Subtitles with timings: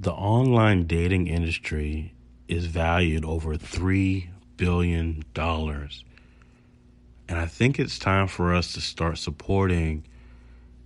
[0.00, 2.14] The online dating industry
[2.46, 5.24] is valued over $3 billion.
[5.36, 5.90] And
[7.28, 10.04] I think it's time for us to start supporting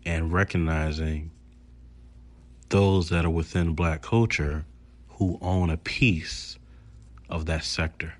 [0.06, 1.30] and recognizing
[2.70, 4.64] those that are within black culture
[5.18, 6.58] who own a piece
[7.28, 8.14] of that sector.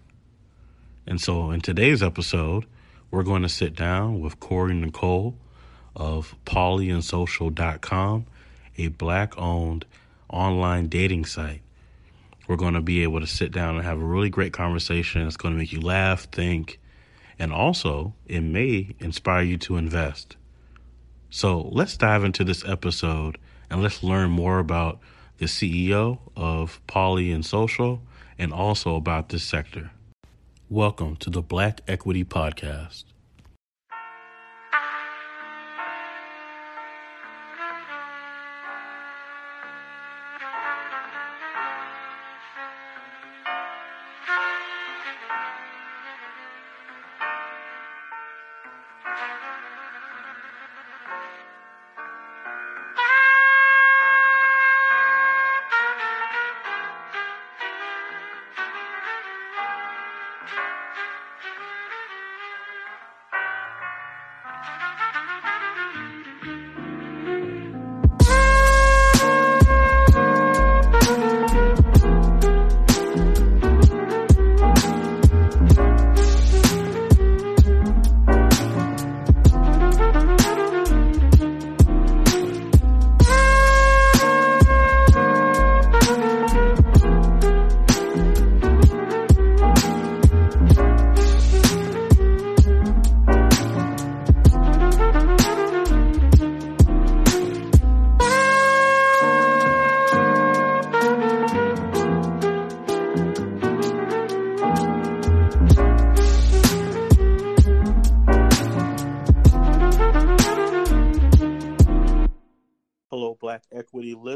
[1.06, 2.66] And so in today's episode,
[3.10, 5.38] we're going to sit down with Corey Nicole
[5.96, 8.26] of polyandsocial.com,
[8.76, 9.86] a black owned
[10.32, 11.62] online dating site.
[12.48, 15.26] We're going to be able to sit down and have a really great conversation.
[15.26, 16.80] It's going to make you laugh, think,
[17.38, 20.36] and also it may inspire you to invest.
[21.30, 23.38] So let's dive into this episode
[23.70, 25.00] and let's learn more about
[25.38, 28.02] the CEO of Poly and Social
[28.38, 29.90] and also about this sector.
[30.68, 33.04] Welcome to the Black Equity Podcast.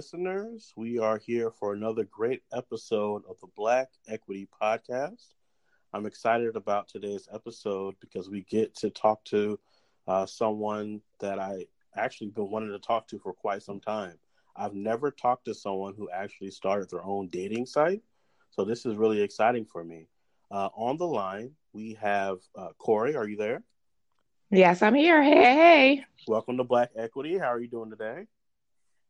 [0.07, 0.73] Listeners.
[0.77, 5.35] We are here for another great episode of the Black Equity Podcast.
[5.93, 9.59] I'm excited about today's episode because we get to talk to
[10.07, 14.13] uh, someone that I actually been wanting to talk to for quite some time.
[14.55, 18.03] I've never talked to someone who actually started their own dating site,
[18.51, 20.07] so this is really exciting for me.
[20.53, 23.17] Uh, on the line, we have uh, Corey.
[23.17, 23.65] Are you there?
[24.53, 25.21] Yes, I'm here.
[25.21, 26.05] Hey, hey.
[26.29, 27.39] Welcome to Black Equity.
[27.39, 28.29] How are you doing today?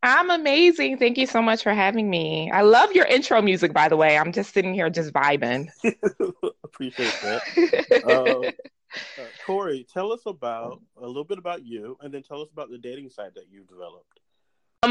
[0.03, 0.99] I'm amazing.
[0.99, 2.51] Thank you so much for having me.
[2.51, 4.17] I love your intro music, by the way.
[4.17, 5.69] I'm just sitting here just vibing.
[6.65, 7.43] Appreciate that.
[8.05, 12.49] uh, uh, Corey, tell us about a little bit about you, and then tell us
[12.53, 14.21] about the dating site that you've developed.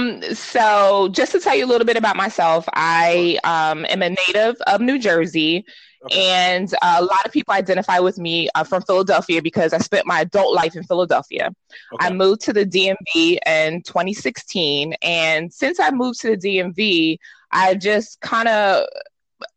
[0.05, 4.09] Um, so just to tell you a little bit about myself, I um, am a
[4.09, 5.65] native of New Jersey.
[6.05, 6.27] Okay.
[6.27, 10.21] And a lot of people identify with me uh, from Philadelphia because I spent my
[10.21, 11.51] adult life in Philadelphia.
[11.93, 12.05] Okay.
[12.05, 14.93] I moved to the DMV in 2016.
[15.01, 17.17] And since I moved to the DMV,
[17.51, 18.85] I just kind of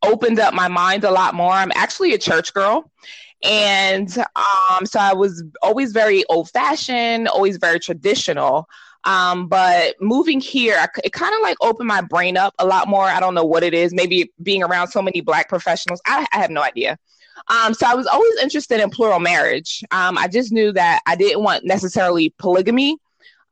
[0.03, 1.53] opened up my mind a lot more.
[1.53, 2.91] I'm actually a church girl.
[3.45, 8.69] And um, so I was always very old fashioned, always very traditional.
[9.05, 13.05] Um, but moving here, it kind of like opened my brain up a lot more.
[13.05, 13.95] I don't know what it is.
[13.95, 16.01] Maybe being around so many Black professionals.
[16.07, 16.99] I, I have no idea.
[17.49, 19.83] Um, so I was always interested in plural marriage.
[19.91, 22.99] Um, I just knew that I didn't want necessarily polygamy.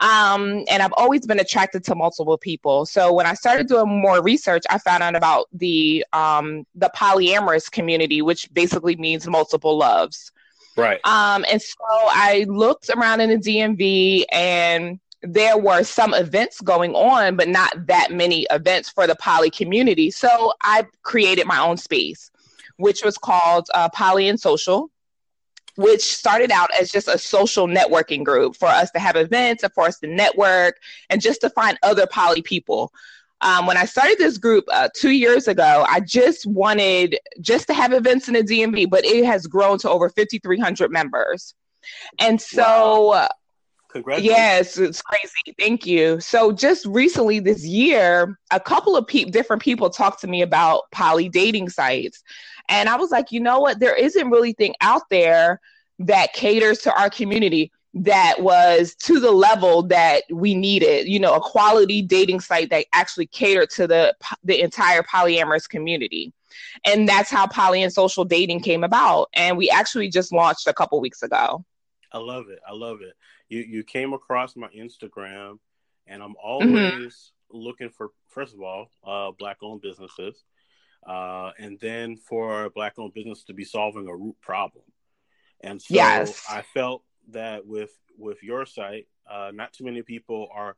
[0.01, 2.85] Um, and I've always been attracted to multiple people.
[2.85, 7.71] So when I started doing more research, I found out about the um, the polyamorous
[7.71, 10.33] community, which basically means multiple loves.
[10.77, 11.01] Right.
[11.05, 16.95] Um, and so I looked around in the DMV and there were some events going
[16.95, 20.11] on, but not that many events for the poly community.
[20.11, 22.31] So I created my own space,
[22.77, 24.91] which was called uh, Poly and Social,
[25.77, 29.73] which started out as just a social networking group for us to have events and
[29.73, 30.79] for us to network
[31.11, 32.93] and just to find other poly people.
[33.43, 37.75] Um, when I started this group uh, two years ago, I just wanted just to
[37.75, 41.55] have events in the DMV, but it has grown to over 5,300 members.
[42.19, 43.29] And so wow.
[43.97, 44.37] Congratulations.
[44.39, 45.55] Yes, it's crazy.
[45.59, 46.21] Thank you.
[46.21, 50.83] So just recently this year, a couple of pe- different people talked to me about
[50.93, 52.23] poly dating sites.
[52.69, 53.81] And I was like, you know what?
[53.81, 55.61] There isn't really thing out there
[56.01, 61.35] that caters to our community that was to the level that we needed, you know,
[61.35, 64.15] a quality dating site that actually catered to the
[64.45, 66.35] the entire polyamorous community.
[66.85, 69.31] And that's how poly and social dating came about.
[69.33, 71.65] And we actually just launched a couple weeks ago.
[72.13, 72.59] I love it.
[72.69, 73.15] I love it
[73.49, 75.59] you you came across my Instagram,
[76.07, 76.49] and I'm mm-hmm.
[76.49, 77.59] always mm-hmm.
[77.59, 80.45] looking for first of all uh, black owned businesses,
[81.07, 84.85] uh, and then for black owned business to be solving a root problem.
[85.61, 86.45] And so Yes.
[86.51, 90.77] I felt that with with your site, uh, not too many people are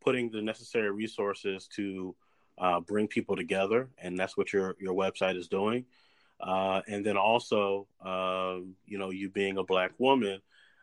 [0.00, 2.14] putting the necessary resources to
[2.58, 5.84] uh, bring people together, and that's what your your website is doing.
[6.40, 10.40] Uh, and then also, um, you know, you being a black woman,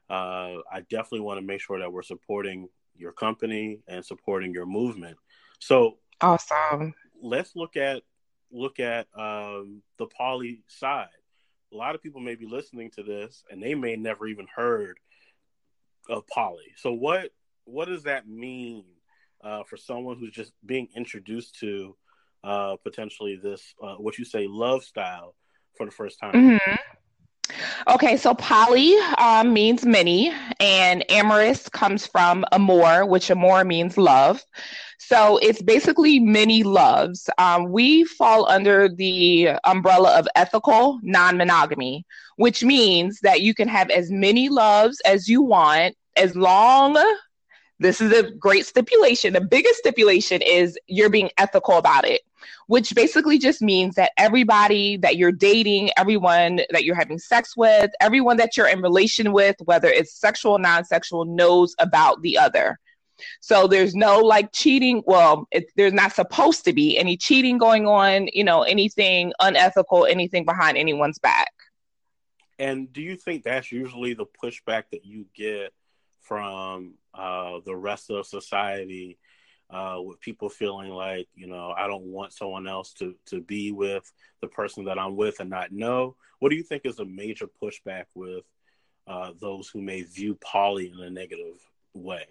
[0.09, 4.65] uh, I definitely want to make sure that we're supporting your company and supporting your
[4.65, 5.17] movement.
[5.59, 6.93] So Awesome.
[7.21, 8.03] let's look at
[8.51, 11.07] look at um, the poly side.
[11.73, 14.99] A lot of people may be listening to this and they may never even heard
[16.09, 16.73] of poly.
[16.77, 17.31] So what
[17.65, 18.85] what does that mean
[19.43, 21.95] uh, for someone who's just being introduced to
[22.43, 25.35] uh, potentially this uh, what you say love style
[25.75, 26.31] for the first time?
[26.33, 26.75] hmm
[27.89, 34.43] Okay, so poly um, means many, and amorous comes from amor, which amor means love.
[34.99, 37.29] So it's basically many loves.
[37.37, 42.05] Um, we fall under the umbrella of ethical non monogamy,
[42.35, 47.01] which means that you can have as many loves as you want as long.
[47.79, 49.31] This is a great stipulation.
[49.31, 52.21] The biggest stipulation is you're being ethical about it
[52.67, 57.91] which basically just means that everybody that you're dating, everyone that you're having sex with,
[58.01, 62.79] everyone that you're in relation with, whether it's sexual, non-sexual, knows about the other.
[63.41, 65.01] So there's no like cheating.
[65.05, 68.27] Well, it, there's not supposed to be any cheating going on.
[68.31, 71.51] You know, anything unethical, anything behind anyone's back.
[72.59, 75.73] And do you think that's usually the pushback that you get
[76.21, 79.17] from uh, the rest of society,
[79.69, 83.71] uh, with people feeling like, you know, I don't want someone else to to be
[83.71, 84.11] with
[84.41, 86.15] the person that I'm with and not know?
[86.39, 88.43] What do you think is a major pushback with
[89.07, 91.57] uh, those who may view poly in a negative
[91.93, 92.25] way?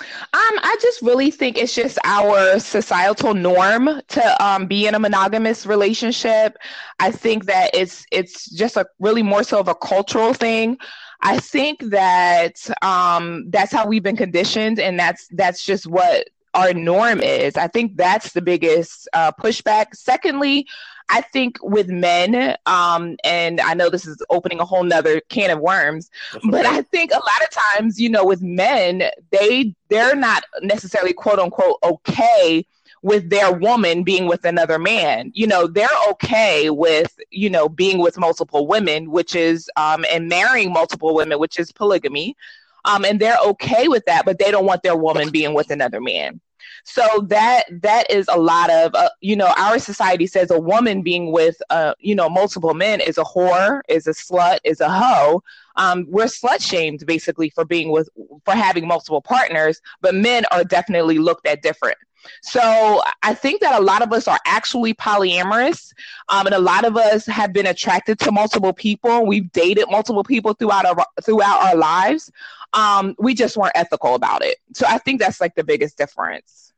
[0.00, 4.98] Um, I just really think it's just our societal norm to um, be in a
[4.98, 6.56] monogamous relationship.
[6.98, 10.78] I think that it's it's just a really more so of a cultural thing.
[11.22, 16.74] I think that um, that's how we've been conditioned, and that's that's just what our
[16.74, 17.56] norm is.
[17.56, 19.94] I think that's the biggest uh, pushback.
[19.94, 20.66] Secondly,
[21.08, 25.50] I think with men, um, and I know this is opening a whole nother can
[25.50, 26.10] of worms,
[26.50, 26.66] but.
[26.66, 31.38] I think a lot of times, you know, with men, they they're not necessarily quote
[31.38, 32.66] unquote okay
[33.02, 35.30] with their woman being with another man.
[35.34, 40.28] You know, they're okay with, you know, being with multiple women, which is um and
[40.28, 42.36] marrying multiple women, which is polygamy.
[42.84, 46.00] Um, and they're okay with that, but they don't want their woman being with another
[46.00, 46.40] man.
[46.84, 51.02] So that that is a lot of uh, you know our society says a woman
[51.02, 54.90] being with uh you know multiple men is a whore, is a slut, is a
[54.90, 55.42] hoe.
[55.76, 58.08] Um, we're slut shamed basically for being with
[58.44, 61.98] for having multiple partners, but men are definitely looked at different.
[62.42, 65.92] So I think that a lot of us are actually polyamorous,
[66.28, 69.26] um, and a lot of us have been attracted to multiple people.
[69.26, 72.30] We've dated multiple people throughout our throughout our lives.
[72.72, 74.56] Um, we just weren't ethical about it.
[74.72, 76.72] So I think that's like the biggest difference.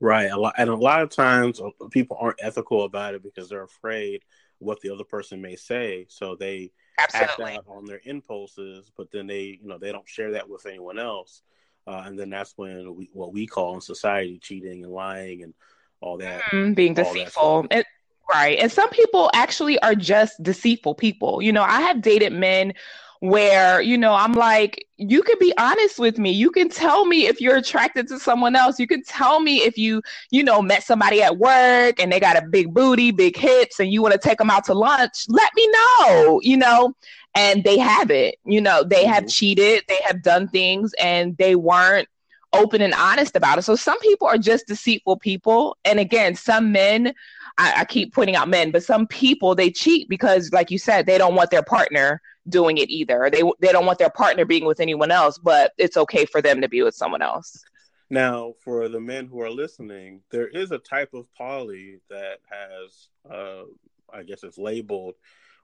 [0.00, 0.30] Right.
[0.30, 3.62] A lot, and a lot of times uh, people aren't ethical about it because they're
[3.62, 4.24] afraid
[4.58, 6.06] what the other person may say.
[6.08, 10.32] So they act out on their impulses, but then they, you know, they don't share
[10.32, 11.42] that with anyone else.
[11.86, 15.54] Uh, and then that's when we, what we call in society cheating and lying and
[16.00, 16.42] all that.
[16.52, 17.66] Mhm, being all deceitful.
[17.70, 17.84] And,
[18.32, 18.58] right.
[18.58, 21.40] And some people actually are just deceitful people.
[21.40, 22.74] You know, I have dated men
[23.20, 26.30] where, you know, I'm like, you can be honest with me.
[26.30, 28.78] You can tell me if you're attracted to someone else.
[28.78, 32.36] You can tell me if you, you know, met somebody at work and they got
[32.36, 35.24] a big booty, big hips, and you want to take them out to lunch.
[35.28, 36.94] Let me know, you know.
[37.34, 39.34] And they haven't, you know, they have Mhm.
[39.34, 42.08] cheated, they have done things, and they weren't
[42.52, 43.62] open and honest about it.
[43.62, 45.76] So some people are just deceitful people.
[45.84, 47.12] And again, some men,
[47.58, 51.04] I, I keep pointing out men, but some people they cheat because, like you said,
[51.04, 53.28] they don't want their partner doing it either.
[53.30, 56.60] They they don't want their partner being with anyone else, but it's okay for them
[56.60, 57.64] to be with someone else.
[58.08, 63.08] Now, for the men who are listening, there is a type of poly that has,
[63.28, 63.64] uh,
[64.12, 65.14] I guess it's labeled,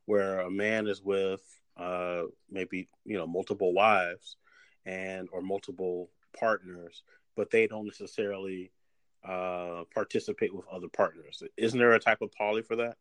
[0.06, 1.40] where a man is with
[1.76, 4.36] uh, maybe you know multiple wives
[4.84, 7.02] and or multiple partners,
[7.36, 8.72] but they don't necessarily
[9.24, 11.42] uh, participate with other partners.
[11.56, 12.96] Isn't there a type of poly for that?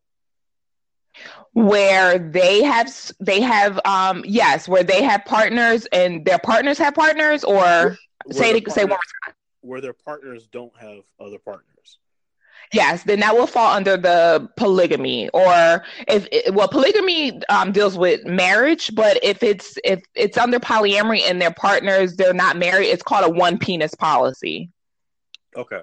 [1.52, 2.90] Where they have
[3.20, 7.98] they have um yes, where they have partners and their partners have partners, or Where
[8.30, 11.98] say it, say one more partners- where their partners don't have other partners.
[12.72, 17.98] Yes, then that will fall under the polygamy, or if it, well, polygamy um, deals
[17.98, 22.86] with marriage, but if it's if it's under polyamory and their partners they're not married,
[22.86, 24.70] it's called a one penis policy.
[25.54, 25.82] Okay.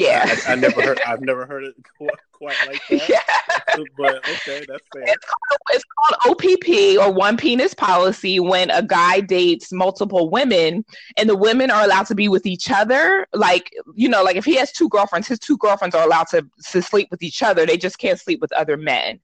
[0.00, 1.00] Yeah, I, I, never heard.
[1.06, 3.08] I've never heard it quite, quite like that.
[3.10, 3.84] Yeah.
[3.98, 5.02] but okay, that's fair.
[5.02, 10.86] It's called, it's called OPP or one penis policy when a guy dates multiple women
[11.18, 13.26] and the women are allowed to be with each other.
[13.34, 16.46] Like you know, like if he has two girlfriends, his two girlfriends are allowed to
[16.70, 17.66] to sleep with each other.
[17.66, 19.20] They just can't sleep with other men.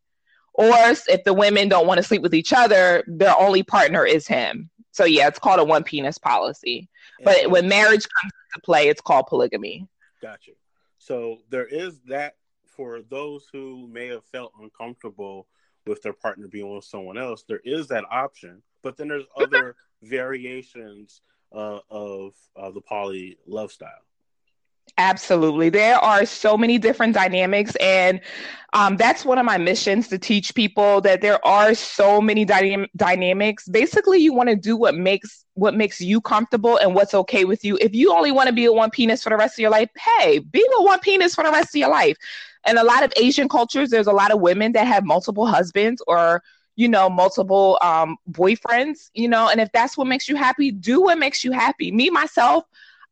[0.52, 0.74] Or
[1.08, 4.68] if the women don't want to sleep with each other, their only partner is him.
[4.92, 6.90] So yeah, it's called a one penis policy.
[7.24, 9.88] But when marriage comes into play, it's called polygamy.
[10.20, 10.52] Gotcha.
[11.06, 12.34] So there is that
[12.66, 15.46] for those who may have felt uncomfortable
[15.86, 17.44] with their partner being with someone else.
[17.46, 21.22] There is that option, but then there's other variations
[21.52, 24.02] uh, of of the poly love style.
[24.98, 25.68] Absolutely.
[25.68, 27.76] There are so many different dynamics.
[27.80, 28.20] And
[28.72, 32.88] um, that's one of my missions to teach people that there are so many dynam-
[32.96, 33.68] dynamics.
[33.68, 37.64] Basically, you want to do what makes what makes you comfortable and what's okay with
[37.64, 37.78] you.
[37.80, 39.90] If you only want to be a one penis for the rest of your life,
[40.18, 42.16] hey, be a one penis for the rest of your life.
[42.64, 46.02] And a lot of Asian cultures, there's a lot of women that have multiple husbands
[46.06, 46.42] or
[46.74, 51.00] you know multiple um, boyfriends you know and if that's what makes you happy do
[51.00, 52.64] what makes you happy me myself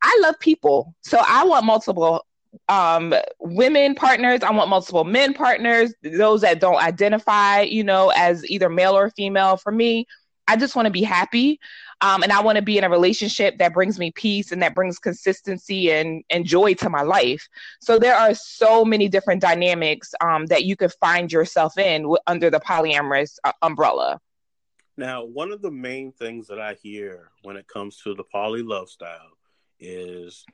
[0.04, 0.94] I love people.
[1.00, 2.26] So I want multiple
[2.68, 4.42] um women partners.
[4.42, 9.10] I want multiple men partners those that don't identify you know as either male or
[9.10, 9.56] female.
[9.56, 10.06] For me
[10.46, 11.58] i just want to be happy
[12.02, 14.74] um and i want to be in a relationship that brings me peace and that
[14.74, 17.48] brings consistency and and joy to my life.
[17.80, 22.18] So there are so many different dynamics um that you could find yourself in w-
[22.26, 24.20] under the polyamorous uh, umbrella.
[24.96, 28.62] Now one of the main things that i hear when it comes to the poly
[28.62, 29.33] love style
[29.84, 30.44] is,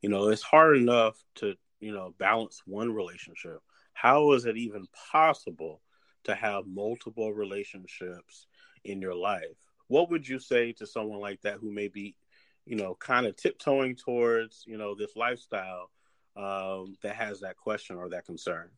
[0.00, 3.60] you know, it's hard enough to, you know, balance one relationship.
[3.92, 5.80] How is it even possible
[6.24, 8.46] to have multiple relationships
[8.84, 9.56] in your life?
[9.88, 12.16] What would you say to someone like that who may be,
[12.64, 15.90] you know, kind of tiptoeing towards, you know, this lifestyle
[16.36, 18.68] um, that has that question or that concern?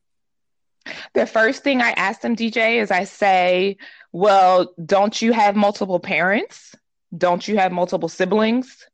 [1.15, 3.77] The first thing I ask them, DJ, is I say,
[4.13, 6.75] Well, don't you have multiple parents?
[7.17, 8.87] Don't you have multiple siblings?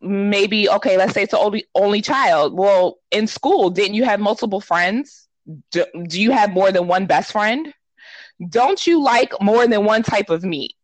[0.00, 2.56] Maybe okay let's say it's the only only child.
[2.56, 5.28] Well in school didn't you have multiple friends?
[5.70, 7.72] Do, do you have more than one best friend?
[8.48, 10.74] Don't you like more than one type of meat?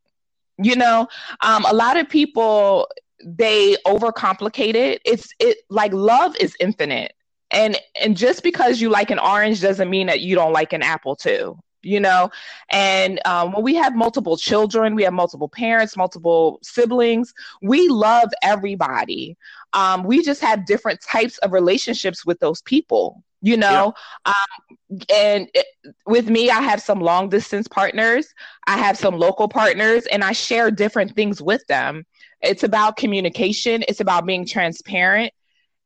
[0.59, 1.09] You know
[1.41, 2.88] um, a lot of people
[3.25, 5.00] they overcomplicate it.
[5.05, 7.12] It's it like love is infinite.
[7.50, 10.83] And and just because you like an orange doesn't mean that you don't like an
[10.83, 12.30] apple too you know?
[12.70, 17.32] And um, when we have multiple children we have multiple parents multiple siblings
[17.62, 19.37] we love everybody.
[19.73, 23.94] Um, we just have different types of relationships with those people you know?
[24.26, 24.32] Yeah.
[24.35, 25.66] um, and it,
[26.06, 28.35] with me i have some long distance partners
[28.66, 32.04] i have some local partners and i share different things with them.
[32.42, 35.32] It's about communication it's about being transparent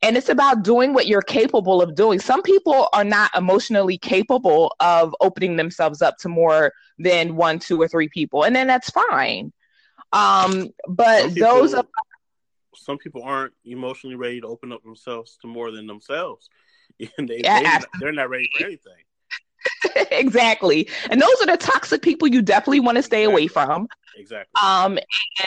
[0.02, 2.18] and it's about doing what you're capable of doing.
[2.18, 7.80] Some people are not emotionally capable of opening themselves up to more than one, two,
[7.80, 9.52] or three people, and then that's fine.
[10.12, 11.84] Um, but people, those are
[12.74, 16.48] some people aren't emotionally ready to open up themselves to more than themselves.
[16.98, 18.92] they, yeah, they, they're not ready for anything.
[20.10, 20.88] exactly.
[21.10, 23.32] And those are the toxic people you definitely want to stay exactly.
[23.34, 23.88] away from.
[24.16, 24.60] Exactly.
[24.62, 24.98] Um,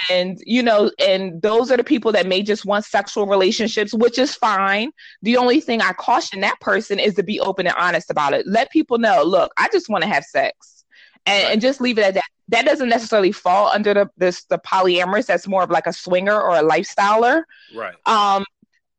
[0.10, 4.18] and you know, and those are the people that may just want sexual relationships, which
[4.18, 4.92] is fine.
[5.22, 8.48] The only thing I caution that person is to be open and honest about it.
[8.48, 10.84] Let people know, look, I just want to have sex.
[11.28, 11.54] And, right.
[11.54, 12.30] and just leave it at that.
[12.50, 15.26] That doesn't necessarily fall under the this the polyamorous.
[15.26, 17.44] That's more of like a swinger or a lifestyler.
[17.76, 17.96] Right.
[18.06, 18.46] Um,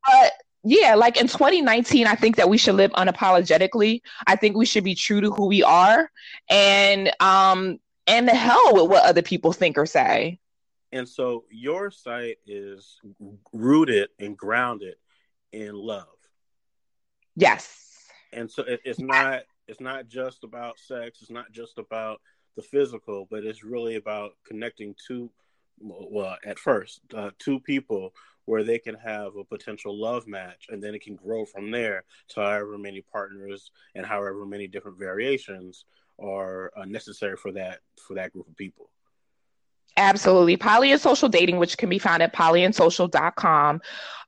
[0.04, 0.32] but
[0.68, 4.00] yeah, like in 2019, I think that we should live unapologetically.
[4.26, 6.11] I think we should be true to who we are,
[6.50, 10.40] and um, and the hell with what other people think or say.
[10.90, 12.99] And so your site is
[13.52, 14.96] rooted and grounded
[15.52, 16.06] in love.
[17.37, 18.08] Yes.
[18.32, 21.18] And so it, it's not it's not just about sex.
[21.23, 22.20] It's not just about
[22.56, 25.30] the physical, but it's really about connecting two
[25.78, 28.12] well at first uh, two people
[28.46, 32.04] where they can have a potential love match and then it can grow from there
[32.28, 35.84] to however many partners and however many different variations
[36.18, 38.90] are uh, necessary for that for that group of people
[39.96, 40.56] Absolutely.
[40.58, 43.80] Poly and social dating, which can be found at polyandsocial.com.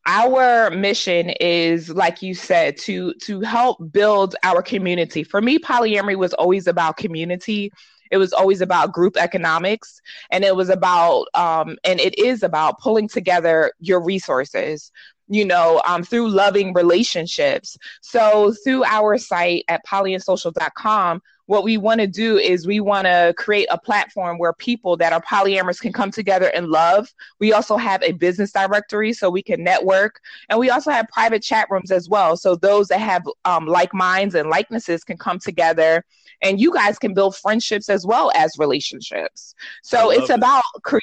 [0.07, 5.25] Our mission is, like you said, to to help build our community.
[5.25, 7.71] For me, polyamory was always about community
[8.11, 10.01] it was always about group economics,
[10.31, 14.93] and it was about, um, and it is about pulling together your resources
[15.29, 17.77] you know, um, through loving relationships.
[18.01, 23.33] So through our site at polyandsocial.com, what we want to do is we want to
[23.39, 27.13] create a platform where people that are polyamorous can come together and love.
[27.41, 31.43] We also have a business directory so we can network, and we also have private
[31.43, 32.37] chat rooms as well.
[32.37, 36.05] So those that have um, like minds and likenesses can come together,
[36.43, 39.55] and you guys can build friendships as well as relationships.
[39.83, 41.03] So it's about creating,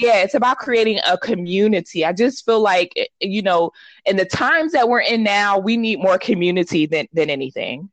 [0.00, 2.04] yeah, it's about creating a community.
[2.04, 3.70] I just feel like eh, you know,
[4.06, 7.90] in the times that we're in now, we need more community than than anything.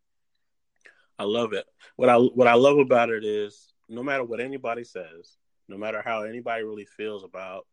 [1.20, 1.68] I love it
[2.02, 6.02] what I what I love about it is no matter what anybody says, no matter
[6.04, 7.68] how anybody really feels about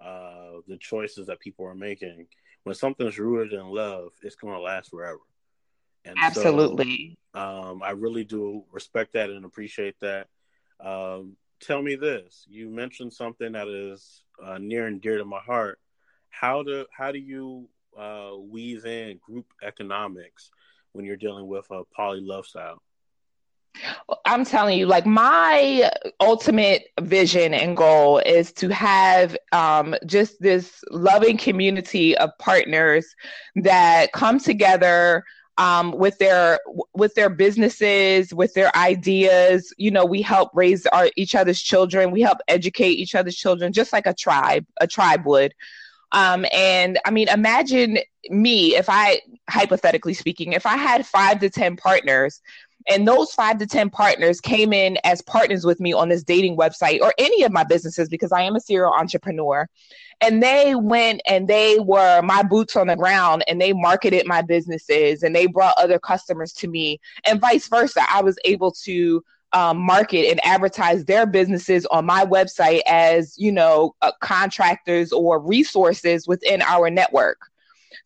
[0.00, 2.26] uh, the choices that people are making,
[2.62, 5.18] when something's rooted in love, it's going to last forever.
[6.04, 7.18] And Absolutely.
[7.34, 10.28] So, um, I really do respect that and appreciate that.
[10.78, 15.40] Um, tell me this: you mentioned something that is uh, near and dear to my
[15.40, 15.80] heart.
[16.30, 20.50] How do how do you uh, weave in group economics
[20.92, 22.80] when you're dealing with a poly love style?
[24.26, 30.84] I'm telling you, like my ultimate vision and goal is to have um, just this
[30.90, 33.06] loving community of partners
[33.56, 35.24] that come together
[35.58, 36.60] um, with their
[36.94, 39.72] with their businesses, with their ideas.
[39.76, 42.10] You know, we help raise our each other's children.
[42.10, 45.54] We help educate each other's children, just like a tribe, a tribe would.
[46.12, 47.98] Um, and I mean, imagine
[48.28, 52.40] me if I, hypothetically speaking, if I had five to ten partners
[52.88, 56.56] and those five to 10 partners came in as partners with me on this dating
[56.56, 59.68] website or any of my businesses because I am a serial entrepreneur.
[60.20, 64.42] And they went and they were my boots on the ground and they marketed my
[64.42, 68.02] businesses and they brought other customers to me and vice versa.
[68.08, 69.22] I was able to
[69.52, 75.38] um, market and advertise their businesses on my website as, you know, uh, contractors or
[75.40, 77.51] resources within our network.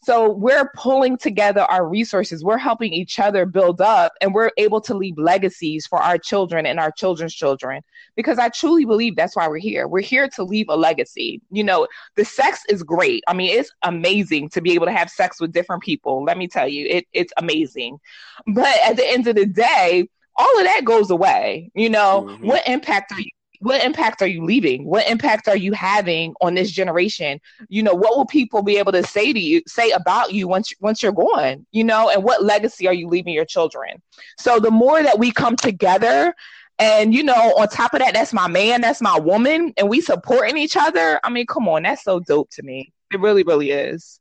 [0.06, 2.44] So we're pulling together our resources.
[2.44, 6.64] We're helping each other build up, and we're able to leave legacies for our children
[6.64, 7.82] and our children's children.
[8.14, 9.88] Because I truly believe that's why we're here.
[9.88, 11.40] We're here to leave a legacy.
[11.50, 13.25] You know, the sex is great.
[13.26, 16.22] I mean, it's amazing to be able to have sex with different people.
[16.22, 17.98] Let me tell you, it, it's amazing.
[18.46, 21.72] But at the end of the day, all of that goes away.
[21.75, 22.47] You know, mm-hmm.
[22.47, 24.84] what impact are you what impact are you leaving?
[24.84, 27.40] What impact are you having on this generation?
[27.69, 30.73] You know what will people be able to say to you say about you once
[30.80, 34.02] once you're gone you know and what legacy are you leaving your children?
[34.38, 36.34] So the more that we come together
[36.78, 39.99] and you know on top of that that's my man that's my woman and we
[40.02, 42.92] supporting each other i mean come on that's so dope to me.
[43.12, 44.21] It really really is.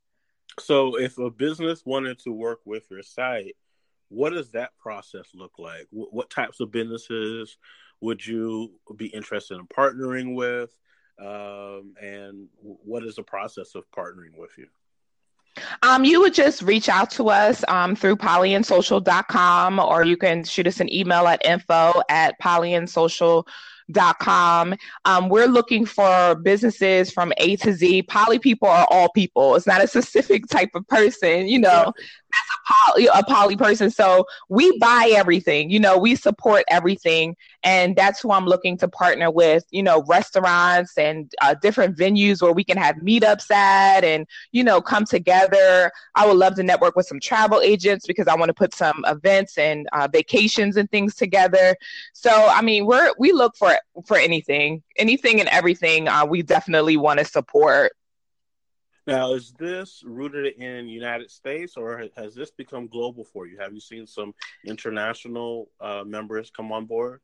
[0.60, 3.56] So if a business wanted to work with your site
[4.10, 5.88] what does that process look like?
[5.92, 7.58] What types of businesses
[8.02, 10.76] would you be interested in partnering with?
[11.20, 14.68] Um, and what is the process of partnering with you?
[15.84, 20.68] Um, you would just reach out to us um, through polyandsocial.com or you can shoot
[20.68, 23.46] us an email at info at polyandsocial.com
[24.20, 24.76] com.
[25.06, 28.04] Um, we're looking for businesses from A to Z.
[28.04, 29.56] Poly people are all people.
[29.56, 31.94] It's not a specific type of person, you know.
[32.66, 33.92] Poly, a poly person.
[33.92, 37.36] So we buy everything, you know, we support everything.
[37.64, 42.42] And that's who I'm looking to partner with, you know, restaurants and uh, different venues
[42.42, 45.92] where we can have meetups at and, you know, come together.
[46.16, 49.04] I would love to network with some travel agents because I want to put some
[49.08, 51.76] events and uh, vacations and things together.
[52.14, 56.08] So, I mean, we're, we look for for anything, anything and everything.
[56.08, 57.94] Uh, we definitely want to support.
[59.08, 63.58] Now, is this rooted in United States or has this become global for you?
[63.60, 64.34] Have you seen some
[64.66, 67.22] international uh, members come on board?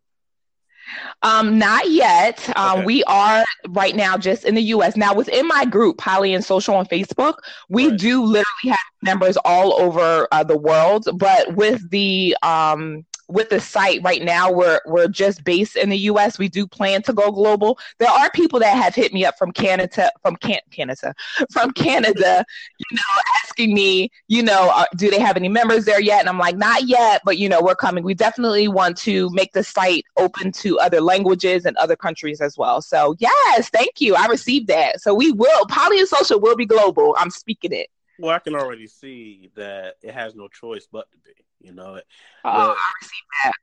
[1.21, 2.51] Um, not yet.
[2.57, 2.85] Um.
[2.85, 4.95] We are right now just in the U.S.
[4.95, 7.35] Now, within my group, Poly and Social on Facebook,
[7.69, 7.99] we right.
[7.99, 11.07] do literally have members all over uh, the world.
[11.15, 15.97] But with the um, with the site right now we're we're just based in the
[15.97, 17.79] US we do plan to go global.
[17.99, 21.13] There are people that have hit me up from Canada from Can- Canada
[21.51, 22.45] from Canada
[22.77, 26.19] you know asking me you know uh, do they have any members there yet?
[26.19, 28.03] And I'm like not yet but you know we're coming.
[28.03, 32.57] We definitely want to make the site open to other languages and other countries as
[32.57, 32.81] well.
[32.81, 34.15] So yes thank you.
[34.15, 35.01] I received that.
[35.01, 37.15] So we will poly and social will be global.
[37.17, 37.87] I'm speaking it.
[38.19, 41.31] Well I can already see that it has no choice but to be
[41.63, 41.99] you know,
[42.45, 43.07] oh, I
[43.43, 43.53] that.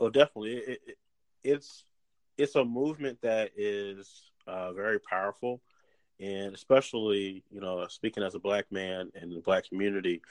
[0.00, 0.56] Oh, definitely.
[0.56, 0.98] It, it,
[1.44, 1.84] it's
[2.38, 5.62] it's a movement that is uh, very powerful,
[6.20, 10.22] and especially you know, speaking as a black man in the black community,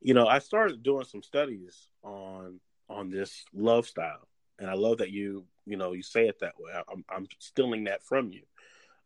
[0.00, 4.98] you know, I started doing some studies on on this love style, and I love
[4.98, 6.72] that you you know you say it that way.
[6.92, 8.42] I'm I'm stealing that from you.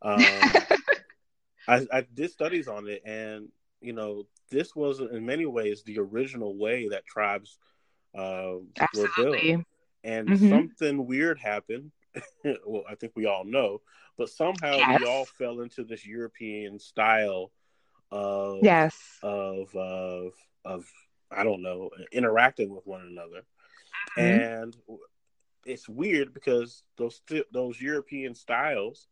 [0.03, 0.25] Um,
[1.69, 3.49] I, I did studies on it, and
[3.81, 7.59] you know, this was in many ways the original way that tribes
[8.17, 8.55] uh,
[8.97, 9.37] were built.
[10.05, 10.49] and mm-hmm.
[10.49, 11.93] something weird happened.
[12.67, 13.81] well, I think we all know,
[14.19, 15.01] but somehow yes.
[15.01, 17.53] we all fell into this European style
[18.11, 20.33] of yes of of
[20.65, 20.85] of
[21.31, 23.43] I don't know interacting with one another,
[24.19, 24.21] mm-hmm.
[24.21, 24.77] and
[25.65, 27.21] it's weird because those
[27.53, 29.07] those European styles,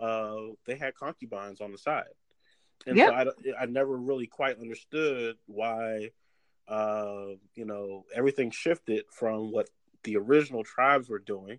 [0.00, 2.04] uh, they had concubines on the side,
[2.86, 3.10] and yep.
[3.10, 6.10] so I, I never really quite understood why,
[6.68, 9.68] uh, you know, everything shifted from what
[10.04, 11.58] the original tribes were doing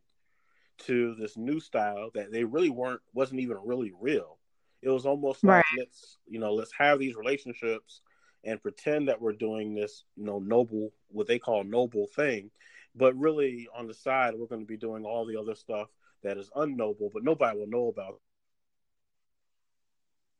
[0.80, 4.38] to this new style that they really weren't wasn't even really real.
[4.82, 5.80] It was almost like right.
[5.80, 8.02] let's you know let's have these relationships
[8.44, 12.52] and pretend that we're doing this you know noble what they call noble thing
[12.96, 15.88] but really, on the side, we're going to be doing all the other stuff
[16.22, 18.20] that is unknoble, but nobody will know about.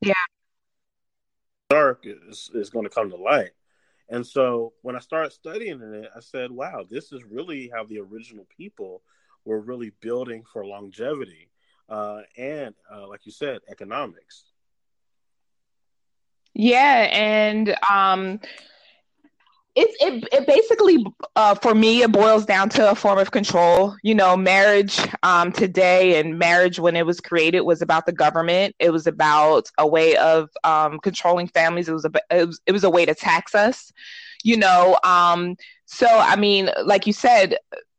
[0.02, 0.14] Yeah.
[2.06, 3.52] Is, is going to come to light.
[4.10, 8.00] And so when I started studying it, I said, wow, this is really how the
[8.00, 9.02] original people
[9.46, 11.50] were really building for longevity
[11.90, 14.46] uh, and, uh, like you said, economics.
[16.54, 17.10] Yeah.
[17.12, 18.40] And, um,
[19.76, 21.06] it, it, it basically
[21.36, 23.96] uh, for me it boils down to a form of control.
[24.04, 28.76] You know marriage um, today and marriage when it was created was about the government.
[28.80, 31.90] It was about a way of um, controlling families.
[31.90, 33.92] It was a it was, it was a way to tax us
[34.44, 35.56] you know um,
[35.86, 37.56] so i mean like you said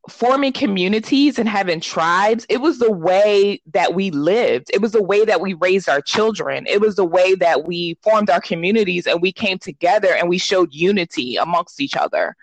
[0.08, 4.70] forming communities and having tribes, it was the way that we lived.
[4.72, 6.66] It was the way that we raised our children.
[6.66, 10.38] It was the way that we formed our communities and we came together and we
[10.38, 12.36] showed unity amongst each other.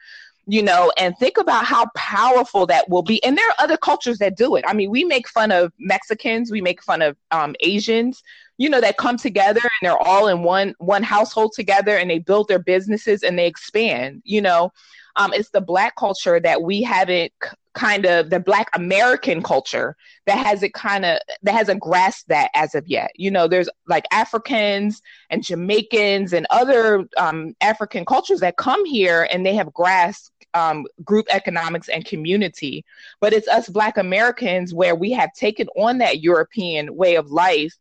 [0.48, 3.24] You know, and think about how powerful that will be.
[3.24, 4.66] And there are other cultures that do it.
[4.68, 8.24] I mean, we make fun of Mexicans, we make fun of um, Asians,
[8.58, 12.20] you know, that come together and they're all in one one household together and they
[12.20, 14.24] build their businesses and they expand.
[14.26, 14.74] You know,
[15.16, 17.32] um, it's the black culture that we haven't
[17.74, 19.96] kind of the black american culture
[20.26, 23.12] that hasn't kind of that hasn't grasped that as of yet.
[23.16, 29.28] You know there's like africans and jamaicans and other um, african cultures that come here
[29.32, 32.84] and they have grasped um, group economics and community.
[33.22, 37.74] But it's us black americans where we have taken on that european way of life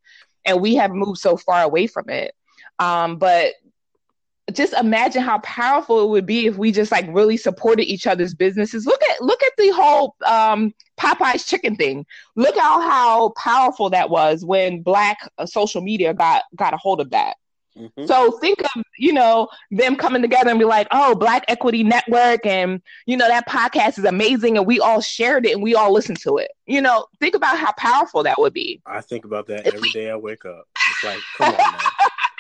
[0.44, 2.34] and we have moved so far away from it.
[2.78, 3.52] Um, but
[4.54, 8.34] just imagine how powerful it would be if we just like really supported each other's
[8.34, 8.86] businesses.
[8.86, 12.06] Look at look at the whole um, Popeye's chicken thing.
[12.36, 17.00] Look at how powerful that was when Black uh, social media got got a hold
[17.00, 17.36] of that.
[17.78, 18.06] Mm-hmm.
[18.06, 22.44] So think of you know them coming together and be like, oh, Black Equity Network,
[22.44, 25.92] and you know that podcast is amazing, and we all shared it and we all
[25.92, 26.50] listened to it.
[26.66, 28.82] You know, think about how powerful that would be.
[28.86, 30.66] I think about that every day I wake up.
[30.90, 31.80] It's like, come on, man.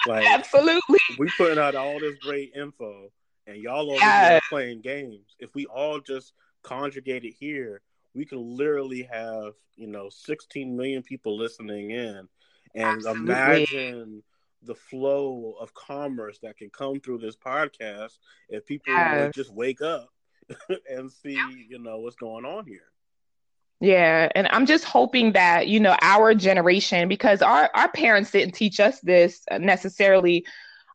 [0.06, 3.10] Like absolutely, we putting out all this great info,
[3.46, 4.40] and y'all over yeah.
[4.48, 5.36] playing games.
[5.38, 6.32] If we all just
[6.62, 7.82] conjugate it here,
[8.14, 12.28] we can literally have you know 16 million people listening in,
[12.74, 13.22] and absolutely.
[13.22, 14.22] imagine
[14.62, 18.94] the flow of commerce that can come through this podcast if people
[19.34, 20.08] just wake up
[20.90, 22.90] and see you know what's going on here.
[23.80, 28.54] Yeah, and I'm just hoping that, you know, our generation because our our parents didn't
[28.54, 30.44] teach us this necessarily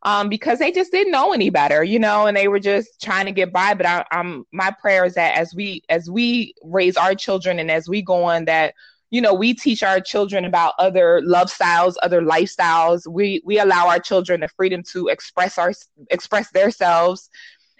[0.04, 3.26] um, because they just didn't know any better, you know, and they were just trying
[3.26, 3.74] to get by.
[3.74, 7.72] But I, I'm my prayer is that as we as we raise our children and
[7.72, 8.74] as we go on, that
[9.10, 13.04] you know we teach our children about other love styles, other lifestyles.
[13.08, 15.72] We we allow our children the freedom to express our
[16.10, 17.30] express themselves,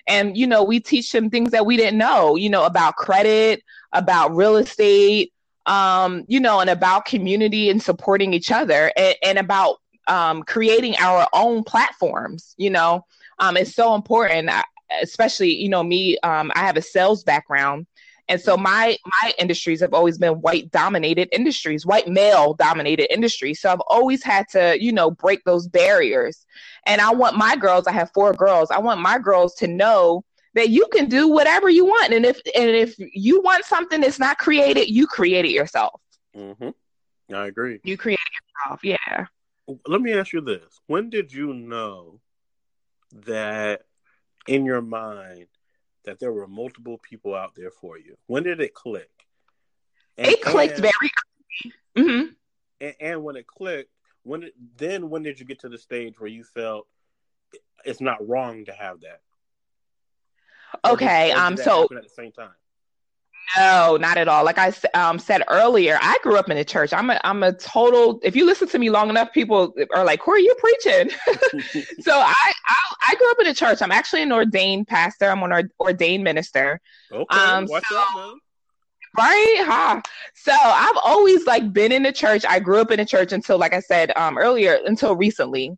[0.06, 3.62] and you know we teach them things that we didn't know, you know, about credit,
[3.92, 5.32] about real estate,
[5.66, 9.76] um, you know, and about community and supporting each other and, and about
[10.08, 13.04] um, creating our own platforms, you know,
[13.38, 14.50] um, it's so important,
[15.02, 17.86] especially, you know, me, um, I have a sales background.
[18.28, 23.60] And so my my industries have always been white dominated industries, white male dominated industries.
[23.60, 26.44] So I've always had to, you know, break those barriers.
[26.86, 30.24] And I want my girls, I have four girls, I want my girls to know
[30.54, 32.12] that you can do whatever you want.
[32.12, 36.00] And if and if you want something that's not created, you create it yourself.
[36.34, 36.70] Mm-hmm.
[37.34, 37.80] I agree.
[37.84, 38.80] You create it yourself.
[38.82, 39.26] Yeah.
[39.86, 42.20] Let me ask you this: When did you know
[43.12, 43.82] that
[44.48, 45.46] in your mind
[46.06, 48.16] that there were multiple people out there for you?
[48.26, 49.10] When did it click?
[50.16, 51.10] And, it clicked and, very.
[51.98, 52.26] Mm-hmm.
[52.80, 53.90] And, and, when it clicked,
[54.22, 56.86] when it, then when did you get to the stage where you felt
[57.84, 59.20] it's not wrong to have that?
[60.84, 61.32] Okay.
[61.32, 61.56] Um.
[61.56, 62.50] So at the same time.
[63.56, 64.44] No, not at all.
[64.44, 66.92] Like I um, said earlier, I grew up in the church.
[66.92, 68.18] I'm a I'm a total.
[68.22, 71.10] If you listen to me long enough, people are like, "Who are you preaching?"
[72.00, 72.74] so I, I,
[73.08, 73.82] I grew up in the church.
[73.82, 75.26] I'm actually an ordained pastor.
[75.26, 76.80] I'm an ordained minister.
[77.12, 78.34] Okay, um, watch so, out, man.
[79.16, 79.64] right?
[79.64, 80.02] Huh.
[80.34, 82.44] So I've always like been in the church.
[82.48, 85.76] I grew up in the church until, like I said um, earlier, until recently.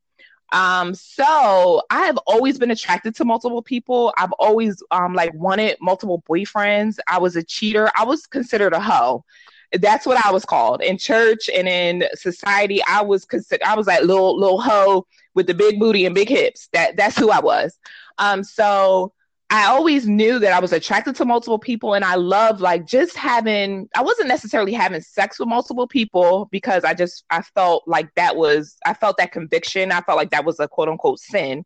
[0.53, 4.15] Um, so I have always been attracted to multiple people.
[4.17, 6.99] I've always um like wanted multiple boyfriends.
[7.09, 7.91] I was a cheater.
[7.97, 9.25] I was considered a hoe.
[9.73, 12.81] That's what I was called in church and in society.
[12.89, 13.65] I was considered.
[13.65, 16.69] I was like little little hoe with the big booty and big hips.
[16.73, 17.79] That that's who I was.
[18.17, 19.13] Um, so
[19.51, 23.17] I always knew that I was attracted to multiple people and I love like just
[23.17, 28.15] having I wasn't necessarily having sex with multiple people because I just I felt like
[28.17, 29.91] that was I felt that conviction.
[29.91, 31.65] I felt like that was a quote unquote sin.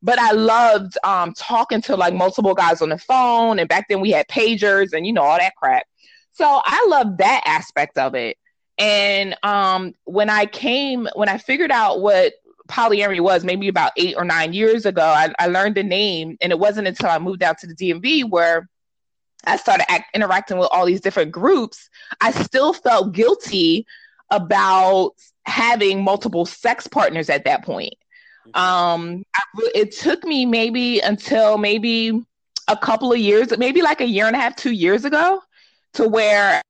[0.00, 4.00] But I loved um talking to like multiple guys on the phone and back then
[4.00, 5.86] we had pagers and you know all that crap.
[6.32, 8.36] So I loved that aspect of it.
[8.78, 12.34] And um when I came when I figured out what
[12.68, 15.02] polyamory was maybe about eight or nine years ago.
[15.02, 18.28] I, I learned the name, and it wasn't until I moved out to the DMV
[18.28, 18.68] where
[19.46, 21.88] I started act, interacting with all these different groups.
[22.20, 23.86] I still felt guilty
[24.30, 25.12] about
[25.44, 27.94] having multiple sex partners at that point.
[28.48, 28.58] Mm-hmm.
[28.58, 29.42] Um, I,
[29.74, 32.22] it took me maybe until maybe
[32.68, 35.42] a couple of years, maybe like a year and a half, two years ago,
[35.94, 36.62] to where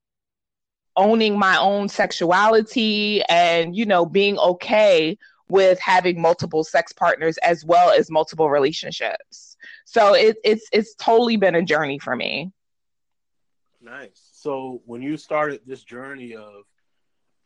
[0.96, 7.64] owning my own sexuality and you know being okay with having multiple sex partners as
[7.64, 9.56] well as multiple relationships.
[9.84, 12.52] So it, it's it's totally been a journey for me.
[13.80, 14.30] Nice.
[14.32, 16.64] So when you started this journey of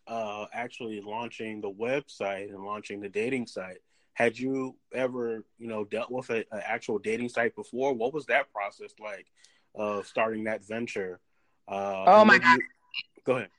[0.07, 3.79] uh, actually launching the website and launching the dating site,
[4.15, 7.93] had you ever you know dealt with an actual dating site before?
[7.93, 9.27] What was that process like
[9.75, 11.21] of starting that venture?
[11.67, 12.59] Uh, oh my god!
[12.59, 12.65] You...
[13.25, 13.51] Go ahead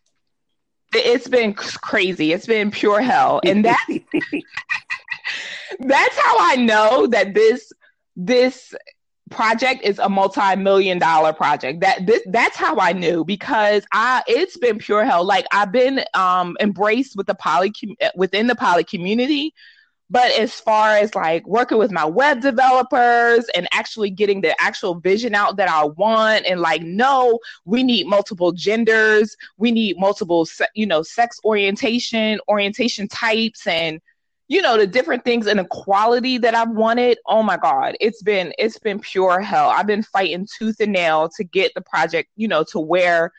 [0.93, 2.33] it's been crazy.
[2.33, 3.93] It's been pure hell, and that's
[5.79, 7.71] that's how I know that this
[8.15, 8.73] this
[9.29, 11.81] project is a multi-million dollar project.
[11.81, 15.23] That this that's how i knew because i it's been pure hell.
[15.23, 17.71] Like i've been um embraced with the poly
[18.15, 19.53] within the poly community
[20.09, 24.95] but as far as like working with my web developers and actually getting the actual
[24.95, 30.47] vision out that I want, and like, no, we need multiple genders, we need multiple,
[30.73, 34.01] you know, sex orientation, orientation types, and
[34.47, 37.19] you know the different things and equality that I've wanted.
[37.27, 39.69] Oh my God, it's been it's been pure hell.
[39.69, 43.31] I've been fighting tooth and nail to get the project, you know, to where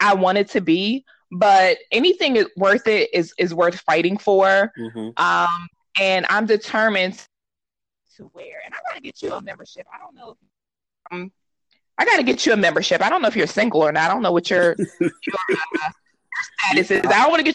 [0.00, 1.04] I want it to be
[1.36, 4.72] but anything is worth it is is worth fighting for.
[4.78, 5.10] Mm-hmm.
[5.16, 5.68] Um,
[6.00, 7.20] and I'm determined
[8.16, 8.60] to wear.
[8.64, 9.86] And I gotta get you a membership.
[9.92, 10.30] I don't know.
[10.30, 11.32] If, um,
[11.98, 13.02] I gotta get you a membership.
[13.02, 14.10] I don't know if you're single or not.
[14.10, 15.10] I don't know what your your,
[15.60, 15.90] uh,
[16.58, 17.04] status is.
[17.06, 17.54] I don't want to get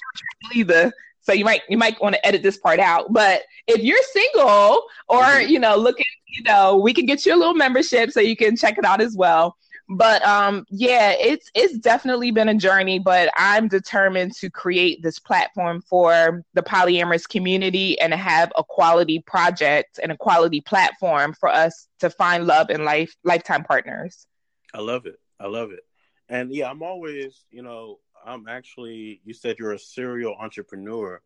[0.53, 0.91] you either.
[1.21, 3.11] So you might you might want to edit this part out.
[3.13, 5.49] But if you're single or mm-hmm.
[5.49, 8.55] you know looking, you know, we can get you a little membership so you can
[8.55, 9.55] check it out as well
[9.89, 15.17] but um yeah it's it's definitely been a journey but i'm determined to create this
[15.17, 21.49] platform for the polyamorous community and have a quality project and a quality platform for
[21.49, 24.27] us to find love and life lifetime partners.
[24.73, 25.19] I love it.
[25.39, 25.81] I love it.
[26.27, 31.21] And yeah i'm always you know i'm actually you said you're a serial entrepreneur.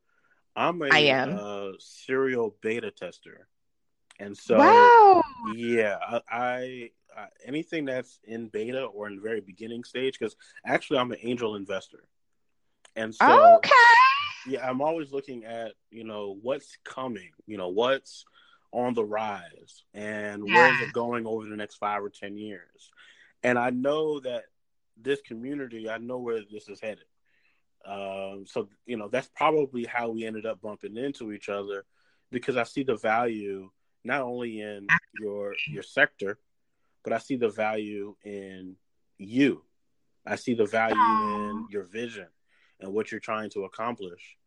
[0.56, 1.38] I'm a I am.
[1.38, 3.48] Uh, serial beta tester.
[4.20, 5.24] And so wow.
[5.56, 10.36] yeah I, I uh, anything that's in beta or in the very beginning stage because
[10.66, 12.04] actually I'm an angel investor,
[12.96, 13.72] and so okay,
[14.48, 18.26] yeah, I'm always looking at you know what's coming, you know what's
[18.72, 20.56] on the rise, and yeah.
[20.56, 22.92] where is it going over the next five or ten years,
[23.44, 24.44] and I know that
[24.98, 27.06] this community, I know where this is headed.
[27.86, 31.86] Um, so you know that's probably how we ended up bumping into each other
[32.32, 33.70] because I see the value
[34.04, 34.88] not only in
[35.20, 36.38] your your sector
[37.04, 38.76] but I see the value in
[39.18, 39.64] you.
[40.26, 42.28] I see the value in your vision
[42.80, 44.38] and what you're trying to accomplish.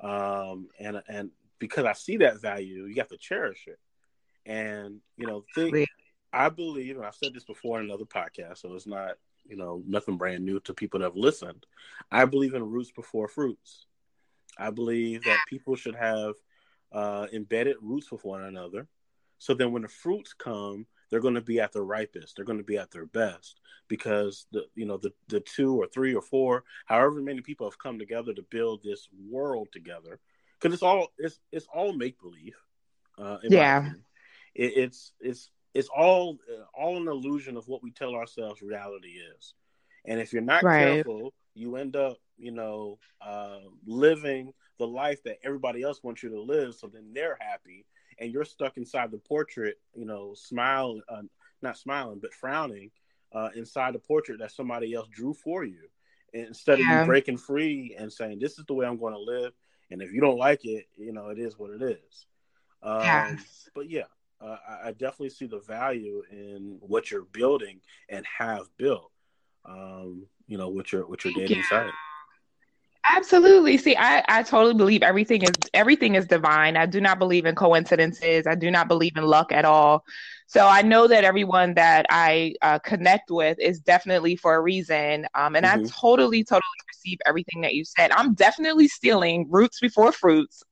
[0.00, 3.78] Um, and and because I see that value, you have to cherish it.
[4.46, 5.88] And you know, think
[6.32, 9.16] I believe, and I've said this before in another podcast, so it's not
[9.46, 11.66] you know nothing brand new to people that have listened.
[12.10, 13.86] I believe in roots before fruits.
[14.58, 16.34] I believe that people should have
[16.92, 18.88] uh, embedded roots with one another,
[19.38, 22.36] so then when the fruits come, they're going to be at their ripest.
[22.36, 25.86] They're going to be at their best because the you know the the two or
[25.86, 30.20] three or four, however many people have come together to build this world together.
[30.60, 32.56] Because it's all it's it's all make believe.
[33.16, 33.92] Uh, yeah,
[34.54, 39.18] it, it's it's it's all uh, all an illusion of what we tell ourselves reality
[39.36, 39.54] is.
[40.04, 41.04] And if you're not right.
[41.04, 46.30] careful, you end up you know uh, living the life that everybody else wants you
[46.30, 46.74] to live.
[46.74, 47.84] So then they're happy
[48.20, 51.22] and you're stuck inside the portrait, you know, smiling, uh,
[51.62, 52.90] not smiling, but frowning
[53.32, 55.88] uh, inside the portrait that somebody else drew for you.
[56.32, 56.94] instead yeah.
[56.94, 59.52] of you breaking free and saying, "This is the way I'm going to live,"
[59.90, 62.26] and if you don't like it, you know, it is what it is.
[62.82, 63.02] Um.
[63.74, 64.04] But yeah,
[64.40, 69.10] uh, I, I, definitely see the value in what you're building and have built.
[69.64, 71.90] Um, you know, with your with your dating site.
[73.16, 73.76] Absolutely.
[73.78, 76.76] See, I, I totally believe everything is everything is divine.
[76.76, 78.46] I do not believe in coincidences.
[78.46, 80.04] I do not believe in luck at all.
[80.46, 85.26] So I know that everyone that I uh, connect with is definitely for a reason.
[85.34, 85.84] Um, and mm-hmm.
[85.84, 88.10] I totally, totally receive everything that you said.
[88.12, 90.62] I'm definitely stealing roots before fruits,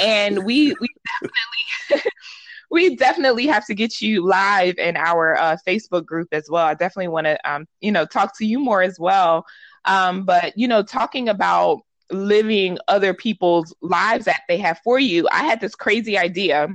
[0.00, 0.88] and we we
[1.20, 2.10] definitely.
[2.68, 6.66] we definitely have to get you live in our uh, Facebook group as well.
[6.66, 9.46] I definitely want to, um, you know, talk to you more as well
[9.86, 15.28] um, but you know, talking about living other people's lives that they have for you,
[15.30, 16.68] I had this crazy idea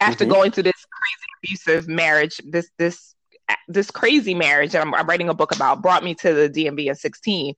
[0.00, 0.32] after mm-hmm.
[0.32, 3.14] going through this crazy abusive marriage, this this
[3.68, 6.88] this crazy marriage that I'm, I'm, writing a book about brought me to the DMV
[6.88, 7.54] at 16.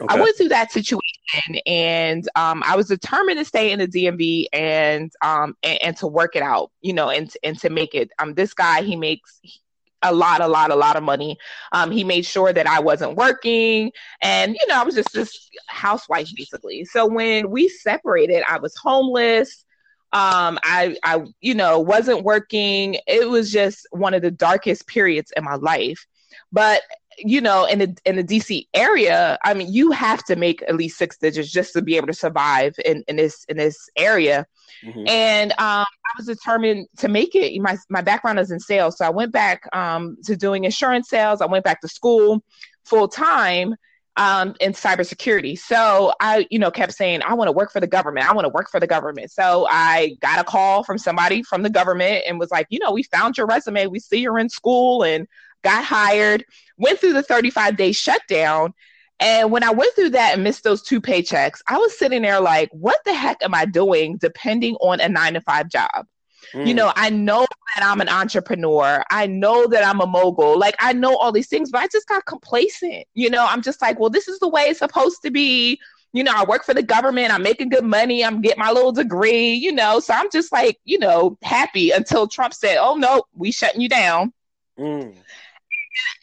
[0.00, 0.14] Okay.
[0.14, 4.46] I went through that situation and um, I was determined to stay in the DMV
[4.52, 8.10] and um and, and, to work it out, you know, and and to make it.
[8.18, 9.40] Um, this guy he makes
[10.06, 11.36] a lot, a lot, a lot of money.
[11.72, 13.92] Um, he made sure that I wasn't working,
[14.22, 16.84] and you know, I was just this housewife basically.
[16.84, 19.64] So when we separated, I was homeless.
[20.12, 22.96] Um, I, I, you know, wasn't working.
[23.06, 26.06] It was just one of the darkest periods in my life.
[26.52, 26.82] But
[27.18, 30.76] you know, in the in the DC area, I mean, you have to make at
[30.76, 34.46] least six digits just to be able to survive in, in this in this area.
[34.84, 35.08] Mm-hmm.
[35.08, 37.60] And um, I was determined to make it.
[37.60, 41.40] My my background is in sales, so I went back um, to doing insurance sales.
[41.40, 42.42] I went back to school
[42.84, 43.74] full time
[44.16, 45.58] um, in cybersecurity.
[45.58, 48.28] So I, you know, kept saying, I want to work for the government.
[48.28, 49.30] I want to work for the government.
[49.30, 52.92] So I got a call from somebody from the government and was like, you know,
[52.92, 53.86] we found your resume.
[53.86, 55.26] We see you're in school and
[55.66, 56.44] got hired,
[56.78, 58.72] went through the 35 day shutdown.
[59.18, 62.40] And when I went through that and missed those two paychecks, I was sitting there
[62.40, 66.06] like, what the heck am I doing depending on a nine to five job?
[66.52, 66.66] Mm.
[66.68, 69.02] You know, I know that I'm an entrepreneur.
[69.10, 70.58] I know that I'm a mogul.
[70.58, 73.06] Like, I know all these things, but I just got complacent.
[73.14, 75.80] You know, I'm just like, well, this is the way it's supposed to be.
[76.12, 77.32] You know, I work for the government.
[77.32, 78.24] I'm making good money.
[78.24, 79.98] I'm getting my little degree, you know.
[79.98, 83.88] So I'm just like, you know, happy until Trump said, oh, no, we shutting you
[83.88, 84.32] down.
[84.78, 85.16] Mm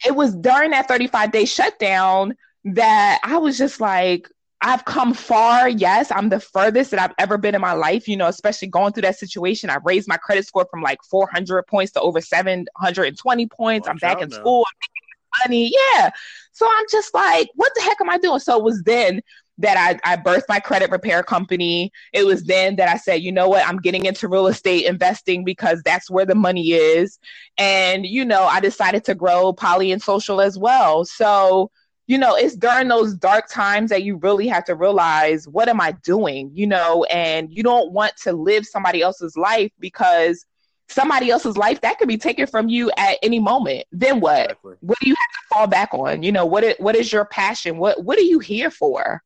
[0.04, 4.28] it was during that 35 day shutdown that I was just like,
[4.60, 5.68] I've come far.
[5.68, 8.92] Yes, I'm the furthest that I've ever been in my life, you know, especially going
[8.94, 9.68] through that situation.
[9.68, 13.86] I raised my credit score from like 400 points to over 720 points.
[13.86, 14.36] Watch I'm back in now.
[14.36, 14.64] school.
[14.66, 15.74] I'm making money.
[15.96, 16.10] Yeah.
[16.52, 18.38] So I'm just like, what the heck am I doing?
[18.38, 19.20] So it was then
[19.58, 21.92] that I, I birthed my credit repair company.
[22.12, 25.44] It was then that I said, you know what, I'm getting into real estate investing
[25.44, 27.18] because that's where the money is.
[27.56, 31.04] And, you know, I decided to grow poly and social as well.
[31.04, 31.70] So,
[32.06, 35.80] you know, it's during those dark times that you really have to realize, what am
[35.80, 36.50] I doing?
[36.52, 40.44] You know, and you don't want to live somebody else's life because
[40.88, 44.74] somebody else's life that could be taken from you at any moment then what exactly.
[44.80, 47.24] what do you have to fall back on you know what is, what is your
[47.24, 49.22] passion what what are you here for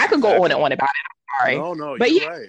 [0.00, 1.38] I could go on and on about it.
[1.38, 1.58] sorry.
[1.58, 2.28] No, no, but you're yeah.
[2.28, 2.48] right.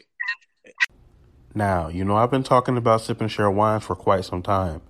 [1.53, 4.81] Now, you know, I've been talking about sip and share wines for quite some time.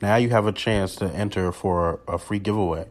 [0.00, 2.86] Now you have a chance to enter for a free giveaway.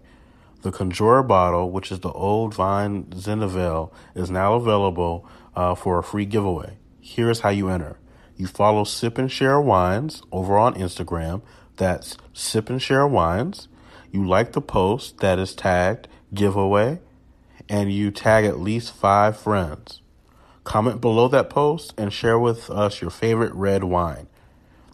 [0.61, 6.03] The Conjurer bottle, which is the old Vine Zinfandel, is now available uh, for a
[6.03, 6.77] free giveaway.
[6.99, 7.97] Here's how you enter.
[8.35, 11.43] You follow Sip and Share Wines over on Instagram.
[11.77, 13.69] That's Sip and Share Wines.
[14.11, 16.99] You like the post that is tagged giveaway
[17.69, 20.01] and you tag at least five friends.
[20.63, 24.27] Comment below that post and share with us your favorite red wine.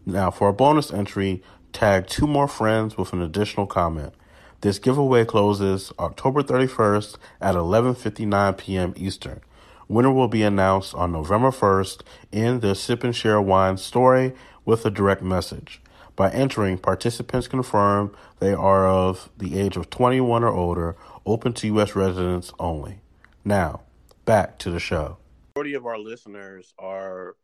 [0.06, 4.14] Now, for a bonus entry, tag two more friends with an additional comment.
[4.62, 8.94] This giveaway closes October 31st at 11:59 p.m.
[8.98, 9.42] Eastern.
[9.88, 12.02] Winner will be announced on November 1st
[12.32, 14.34] in the Sip and Share Wine story
[14.66, 15.82] with a direct message.
[16.16, 20.96] By entering, participants confirm they are of the age of 21 or older
[21.32, 21.96] open to U.S.
[21.96, 23.02] residents only.
[23.46, 23.82] Now,
[24.26, 25.18] back to the show.
[25.56, 27.36] Majority of our listeners are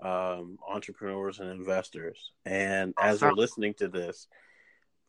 [0.00, 4.28] um, entrepreneurs and investors, and as they're listening to this,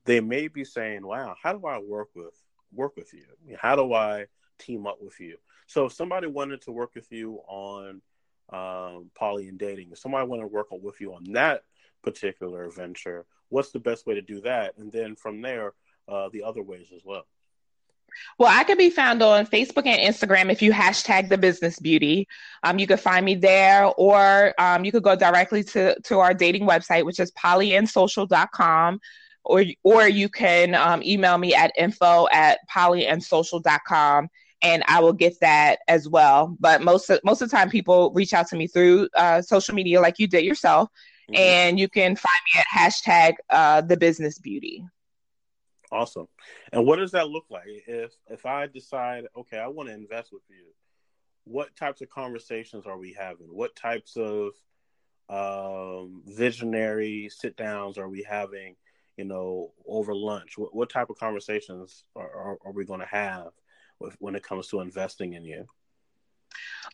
[0.05, 2.34] they may be saying, "Wow, how do I work with
[2.73, 3.25] work with you?
[3.57, 4.25] How do I
[4.59, 8.01] team up with you?" So, if somebody wanted to work with you on
[8.51, 11.63] um, poly and dating, if somebody wanted to work with you on that
[12.03, 14.77] particular venture, what's the best way to do that?
[14.77, 15.73] And then from there,
[16.07, 17.25] uh, the other ways as well.
[18.38, 22.28] Well, I can be found on Facebook and Instagram if you hashtag the business beauty.
[22.64, 26.34] Um, you can find me there, or um, you could go directly to, to our
[26.34, 28.99] dating website, which is polyandsocial.com.
[29.43, 34.30] or or you can um, email me at info at polyandsocial.com
[34.62, 36.55] and I will get that as well.
[36.59, 39.76] But most of, most of the time, people reach out to me through uh, social
[39.76, 40.89] media, like you did yourself,
[41.30, 41.36] mm-hmm.
[41.36, 44.86] and you can find me at hashtag uh, the business beauty.
[45.91, 46.27] Awesome.
[46.71, 50.31] And what does that look like if if I decide, okay, I want to invest
[50.31, 50.67] with you?
[51.43, 53.47] What types of conversations are we having?
[53.47, 54.51] What types of
[55.29, 58.75] um, visionary sit downs are we having?
[59.17, 60.57] You know, over lunch.
[60.57, 63.49] What, what type of conversations are, are, are we going to have
[63.99, 65.65] with, when it comes to investing in you?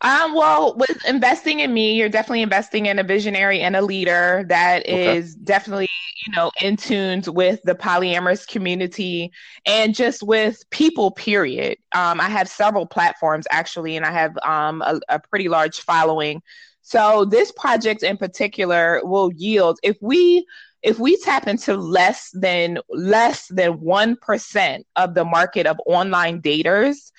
[0.01, 4.45] Um, well, with investing in me, you're definitely investing in a visionary and a leader
[4.47, 5.17] that okay.
[5.17, 5.89] is definitely,
[6.25, 9.31] you know, in tune with the polyamorous community
[9.65, 11.79] and just with people, period.
[11.95, 16.43] Um, I have several platforms actually, and I have um, a, a pretty large following.
[16.83, 20.45] So this project in particular will yield if we
[20.83, 27.11] if we tap into less than less than 1% of the market of online daters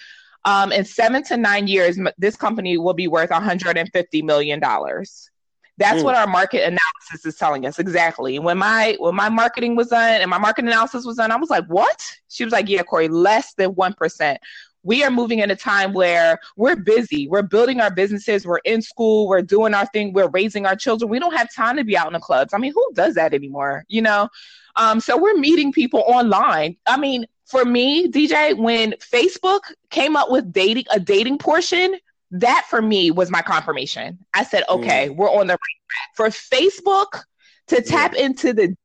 [0.48, 4.60] um, in seven to nine years, this company will be worth $150 million.
[4.60, 6.02] That's mm.
[6.02, 8.38] what our market analysis is telling us exactly.
[8.38, 11.50] When my when my marketing was done and my market analysis was done, I was
[11.50, 14.40] like, "What?" She was like, "Yeah, Corey, less than one percent."
[14.82, 17.28] We are moving in a time where we're busy.
[17.28, 18.44] We're building our businesses.
[18.44, 19.28] We're in school.
[19.28, 20.12] We're doing our thing.
[20.12, 21.10] We're raising our children.
[21.10, 22.54] We don't have time to be out in the clubs.
[22.54, 23.84] I mean, who does that anymore?
[23.86, 24.28] You know.
[24.74, 26.76] Um, so we're meeting people online.
[26.86, 31.96] I mean, for me, DJ, when Facebook came up with dating a dating portion,
[32.30, 34.18] that for me was my confirmation.
[34.34, 35.16] I said, okay, mm.
[35.16, 36.14] we're on the right track.
[36.14, 37.22] For Facebook
[37.68, 38.26] to tap yeah.
[38.26, 38.76] into the dating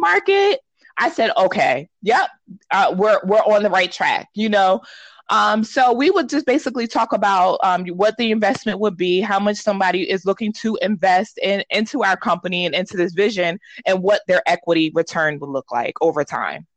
[0.00, 0.60] market,
[0.96, 2.30] I said, okay, yep,
[2.70, 4.28] uh, we're we're on the right track.
[4.34, 4.82] You know,
[5.28, 9.40] um, so we would just basically talk about um, what the investment would be, how
[9.40, 14.00] much somebody is looking to invest in into our company and into this vision, and
[14.00, 16.68] what their equity return would look like over time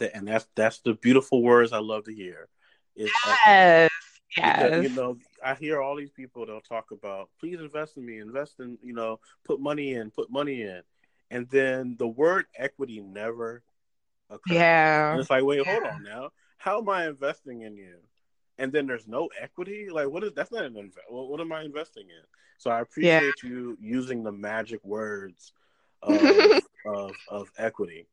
[0.00, 2.48] and that's that's the beautiful words I love to hear.
[2.96, 3.10] Is
[3.46, 3.90] yes,
[4.36, 4.62] yes.
[4.62, 8.18] Because, you know, I hear all these people they'll talk about, please invest in me,
[8.18, 10.82] invest in, you know, put money in, put money in,
[11.30, 13.62] and then the word equity never
[14.28, 14.56] occurs.
[14.56, 15.72] Yeah, and it's like, wait, yeah.
[15.72, 17.96] hold on now, how am I investing in you?
[18.58, 19.88] And then there's no equity.
[19.90, 21.06] Like, what is that's not an invest?
[21.08, 22.24] What, what am I investing in?
[22.58, 23.50] So I appreciate yeah.
[23.50, 25.52] you using the magic words
[26.02, 28.06] of, of, of equity.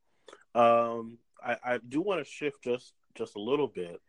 [0.54, 4.00] Um, I, I do want to shift just just a little bit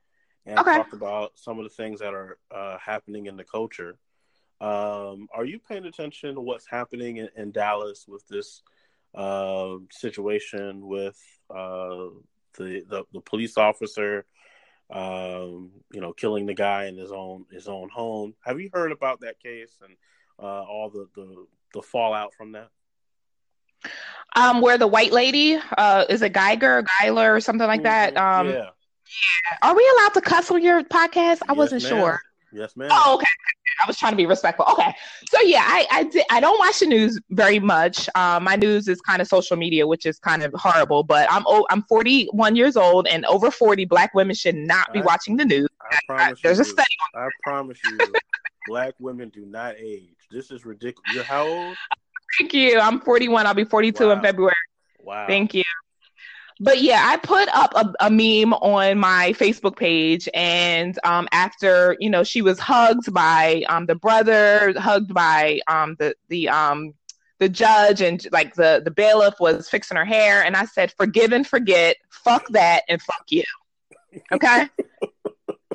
[0.45, 0.77] and okay.
[0.77, 3.97] talk about some of the things that are uh, happening in the culture.
[4.59, 8.61] Um, are you paying attention to what's happening in, in Dallas with this
[9.15, 11.19] uh, situation with
[11.49, 12.09] uh,
[12.57, 14.25] the, the, the police officer,
[14.91, 18.35] um, you know, killing the guy in his own his own home?
[18.45, 19.95] Have you heard about that case and
[20.39, 22.69] uh, all the, the the fallout from that?
[24.35, 28.13] Um, where the white lady uh, is a Geiger, Geiler, or something like that.
[28.13, 28.39] Mm-hmm.
[28.39, 28.53] Um, yeah.
[28.53, 29.57] yeah.
[29.61, 31.41] Are we allowed to cuss on your podcast?
[31.47, 31.91] I yes, wasn't ma'am.
[31.91, 32.21] sure.
[32.53, 32.89] Yes, ma'am.
[32.91, 33.25] Oh, okay.
[33.81, 34.65] I was trying to be respectful.
[34.71, 34.93] Okay,
[35.29, 38.09] so yeah, I I, did, I don't watch the news very much.
[38.15, 41.03] Um, my news is kind of social media, which is kind of horrible.
[41.03, 44.99] But I'm oh, I'm 41 years old, and over 40 black women should not be
[44.99, 45.67] I, watching the news.
[45.81, 46.95] I promise I, there's you, a study.
[47.15, 47.97] I promise you,
[48.67, 50.15] black women do not age.
[50.29, 51.13] This is ridiculous.
[51.13, 51.77] You're how old?
[52.39, 52.79] Thank you.
[52.79, 53.45] I'm 41.
[53.45, 54.11] I'll be 42 wow.
[54.13, 54.53] in February.
[55.03, 55.27] Wow.
[55.27, 55.63] Thank you.
[56.59, 61.97] But yeah, I put up a, a meme on my Facebook page, and um, after
[61.99, 66.93] you know, she was hugged by um, the brother, hugged by um, the the um,
[67.39, 71.33] the judge, and like the the bailiff was fixing her hair, and I said, "Forgive
[71.33, 71.97] and forget.
[72.11, 73.43] Fuck that, and fuck you."
[74.31, 74.69] Okay.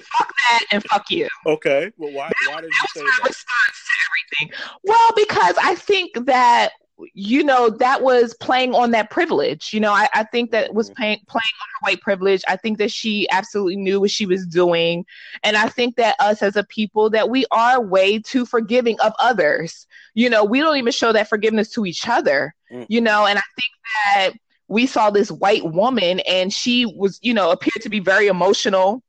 [0.00, 1.28] fuck that and fuck you.
[1.46, 1.90] Okay.
[1.96, 2.30] Well, why?
[2.48, 3.20] Why did you say that?
[3.24, 3.46] Response
[3.84, 4.58] to everything.
[4.84, 6.72] Well, because I think that
[7.12, 10.88] you know that was playing on that privilege you know i, I think that was
[10.88, 10.96] mm-hmm.
[10.96, 14.46] playing, playing on her white privilege i think that she absolutely knew what she was
[14.46, 15.04] doing
[15.44, 19.12] and i think that us as a people that we are way too forgiving of
[19.20, 22.86] others you know we don't even show that forgiveness to each other mm.
[22.88, 23.72] you know and i think
[24.14, 24.30] that
[24.68, 29.02] we saw this white woman and she was you know appeared to be very emotional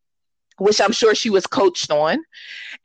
[0.57, 2.23] which I'm sure she was coached on.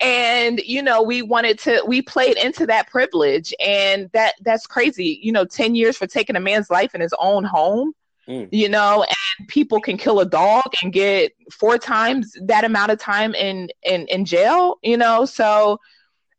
[0.00, 5.20] And you know, we wanted to we played into that privilege and that that's crazy.
[5.22, 7.94] You know, 10 years for taking a man's life in his own home.
[8.28, 8.48] Mm.
[8.52, 13.00] You know, and people can kill a dog and get four times that amount of
[13.00, 15.24] time in in in jail, you know.
[15.24, 15.80] So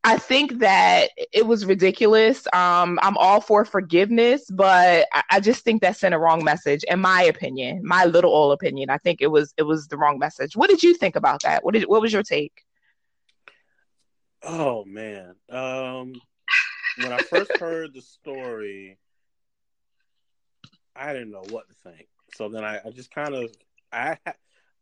[0.05, 2.45] I think that it was ridiculous.
[2.51, 6.83] Um, I'm all for forgiveness, but I, I, just think that sent a wrong message,
[6.89, 8.89] in my opinion, my little old opinion.
[8.89, 10.57] I think it was it was the wrong message.
[10.57, 11.63] What did you think about that?
[11.63, 12.63] What did what was your take?
[14.43, 16.13] Oh man, um,
[16.97, 18.97] when I first heard the story,
[20.97, 22.09] I didn't know what to think.
[22.35, 23.51] So then I, I just kind of
[23.93, 24.17] I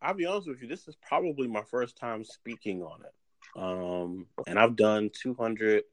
[0.01, 3.13] I'll be honest with you, this is probably my first time speaking on it.
[3.55, 5.83] Um, and I've done 200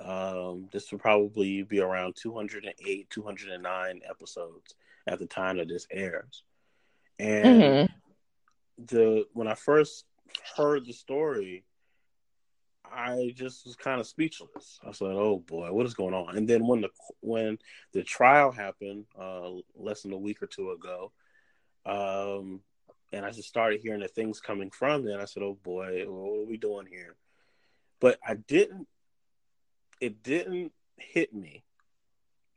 [0.00, 4.74] um, this will probably be around 208, 209 episodes
[5.06, 6.42] at the time that this airs.
[7.18, 8.84] And mm-hmm.
[8.86, 10.04] the when I first
[10.54, 11.64] heard the story,
[12.84, 14.78] I just was kind of speechless.
[14.86, 17.58] I said, "Oh boy, what is going on?" And then when the when
[17.92, 21.12] the trial happened uh, less than a week or two ago,
[21.86, 22.60] um,
[23.12, 26.40] and I just started hearing the things coming from there, I said, "Oh boy, what
[26.40, 27.16] are we doing here?"
[28.00, 28.88] But I didn't
[30.00, 31.64] it didn't hit me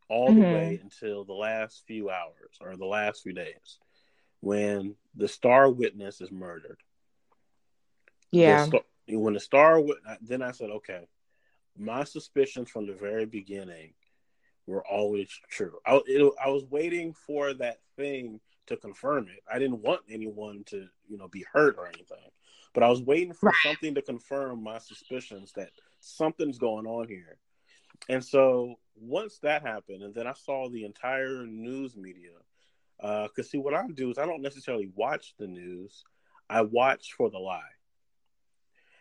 [0.09, 0.41] all mm-hmm.
[0.41, 3.79] the way until the last few hours or the last few days
[4.41, 6.79] when the star witness is murdered.
[8.31, 8.61] Yeah.
[8.61, 11.07] The star, when the star witness, then I said, okay,
[11.77, 13.93] my suspicions from the very beginning
[14.65, 15.77] were always true.
[15.85, 18.39] I, it, I was waiting for that thing
[18.69, 19.43] to confirm it.
[19.51, 22.17] I didn't want anyone to, you know, be hurt or anything,
[22.73, 23.55] but I was waiting for right.
[23.63, 27.37] something to confirm my suspicions that something's going on here.
[28.07, 32.31] And so once that happened, and then I saw the entire news media,
[33.01, 36.03] uh, because uh, see, what I do is I don't necessarily watch the news,
[36.49, 37.61] I watch for the lie.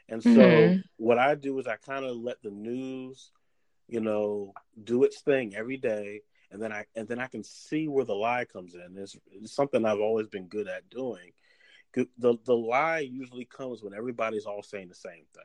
[0.09, 0.81] And so mm-hmm.
[0.97, 3.31] what I do is I kind of let the news,
[3.89, 7.89] you know, do its thing every day, and then I and then I can see
[7.89, 8.97] where the lie comes in.
[8.97, 11.33] It's, it's something I've always been good at doing.
[11.95, 15.45] The the lie usually comes when everybody's all saying the same thing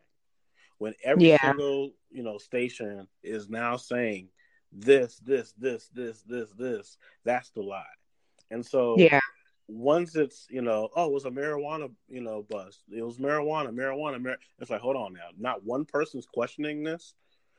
[0.84, 1.38] when every yeah.
[1.42, 4.28] single you know station is now saying
[4.74, 7.84] this this this this this this that's the lie
[8.52, 9.20] and so yeah
[9.70, 13.74] once it's you know oh it was a marijuana you know bust it was marijuana
[13.74, 14.38] marijuana mar-.
[14.60, 17.14] it's like hold on now not one person's questioning this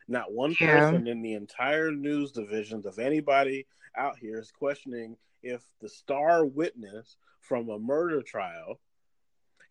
[0.08, 0.90] not one yeah.
[0.90, 6.44] person in the entire news divisions of anybody out here is questioning if the star
[6.44, 8.80] witness from a murder trial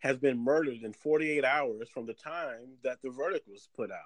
[0.00, 3.98] has been murdered in 48 hours from the time that the verdict was put out.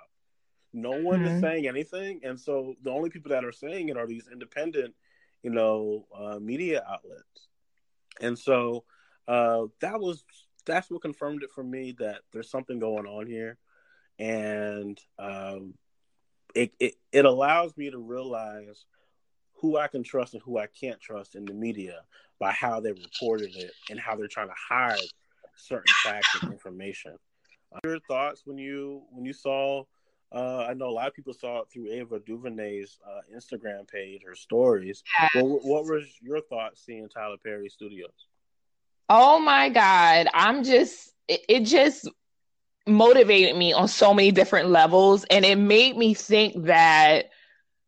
[0.72, 1.34] No one mm-hmm.
[1.34, 4.94] is saying anything, and so the only people that are saying it are these independent,
[5.42, 7.48] you know, uh, media outlets.
[8.20, 8.84] And so
[9.26, 10.24] uh, that was
[10.66, 13.56] that's what confirmed it for me that there's something going on here,
[14.18, 15.74] and um,
[16.58, 18.84] it, it it allows me to realize
[19.60, 22.00] who I can trust and who I can't trust in the media
[22.38, 24.98] by how they reported it and how they're trying to hide
[25.56, 27.16] certain facts and information.
[27.72, 29.84] Uh, your thoughts when you when you saw?
[30.30, 34.24] Uh, I know a lot of people saw it through Ava DuVernay's uh, Instagram page
[34.26, 35.02] or stories.
[35.18, 35.30] Yes.
[35.42, 38.26] What, what was your thoughts seeing Tyler Perry Studios?
[39.08, 40.26] Oh my God!
[40.34, 42.08] I'm just it, it just
[42.88, 47.30] motivated me on so many different levels, and it made me think that.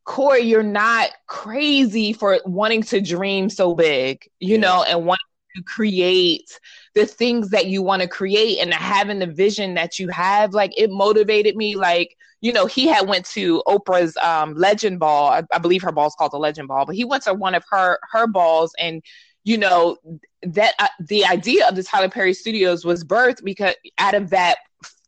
[0.06, 4.60] Corey, you're not crazy for wanting to dream so big, you yeah.
[4.60, 5.20] know, and wanting
[5.56, 6.58] to create
[6.94, 10.72] the things that you want to create and having the vision that you have like
[10.76, 15.42] it motivated me like you know he had went to oprah's um, legend ball I,
[15.52, 17.64] I believe her ball is called the legend ball but he went to one of
[17.70, 19.02] her her balls and
[19.44, 19.96] you know
[20.42, 24.58] that uh, the idea of the tyler perry studios was birthed because out of that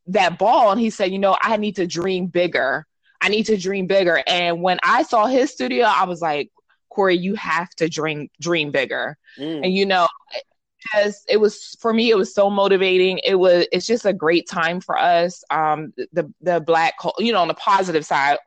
[0.07, 2.87] that ball and he said you know i need to dream bigger.
[3.21, 4.23] I need to dream bigger.
[4.27, 6.51] And when i saw his studio i was like
[6.91, 9.17] corey you have to dream dream bigger.
[9.39, 9.65] Mm.
[9.65, 10.09] and you know
[10.93, 13.19] just it was for me it was so motivating.
[13.25, 17.41] It was it's just a great time for us um the the black you know
[17.41, 18.39] on the positive side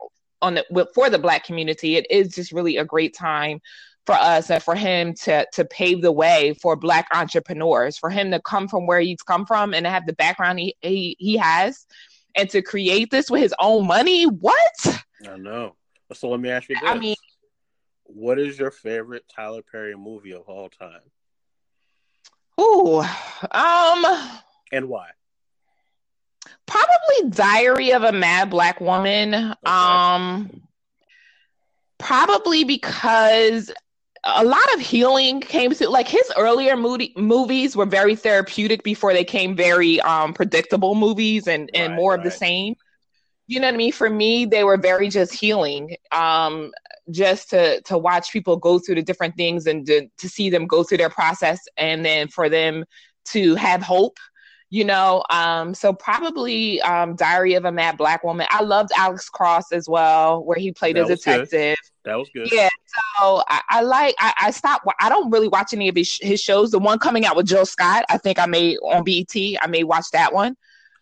[0.42, 3.60] on the for the black community it is just really a great time
[4.06, 8.30] for us and for him to to pave the way for black entrepreneurs for him
[8.30, 11.36] to come from where he's come from and to have the background he he, he
[11.36, 11.86] has
[12.34, 15.74] and to create this with his own money what i know
[16.12, 17.16] so let me ask you this i mean
[18.04, 21.00] what is your favorite tyler perry movie of all time
[22.60, 23.00] Ooh,
[23.50, 24.06] um,
[24.72, 25.08] and why?
[26.64, 29.34] Probably Diary of a Mad Black Woman.
[29.34, 29.54] Okay.
[29.64, 30.62] Um,
[31.98, 33.70] probably because
[34.26, 39.12] a lot of healing came to like his earlier movie, movies were very therapeutic before
[39.12, 42.18] they came very um predictable movies and and right, more right.
[42.18, 42.74] of the same.
[43.46, 43.92] You know what i mean?
[43.92, 46.72] For me they were very just healing um
[47.10, 50.66] just to to watch people go through the different things and to, to see them
[50.66, 52.84] go through their process and then for them
[53.26, 54.18] to have hope
[54.68, 55.22] you know?
[55.30, 58.48] Um so probably um diary of a mad black woman.
[58.50, 61.95] I loved alex cross as well where he played that a detective good.
[62.06, 62.68] That was good yeah
[63.18, 66.40] so i, I like I, I, stopped i don't really watch any of his, his
[66.40, 69.66] shows the one coming out with jill scott i think i may on bet i
[69.66, 70.56] may watch that one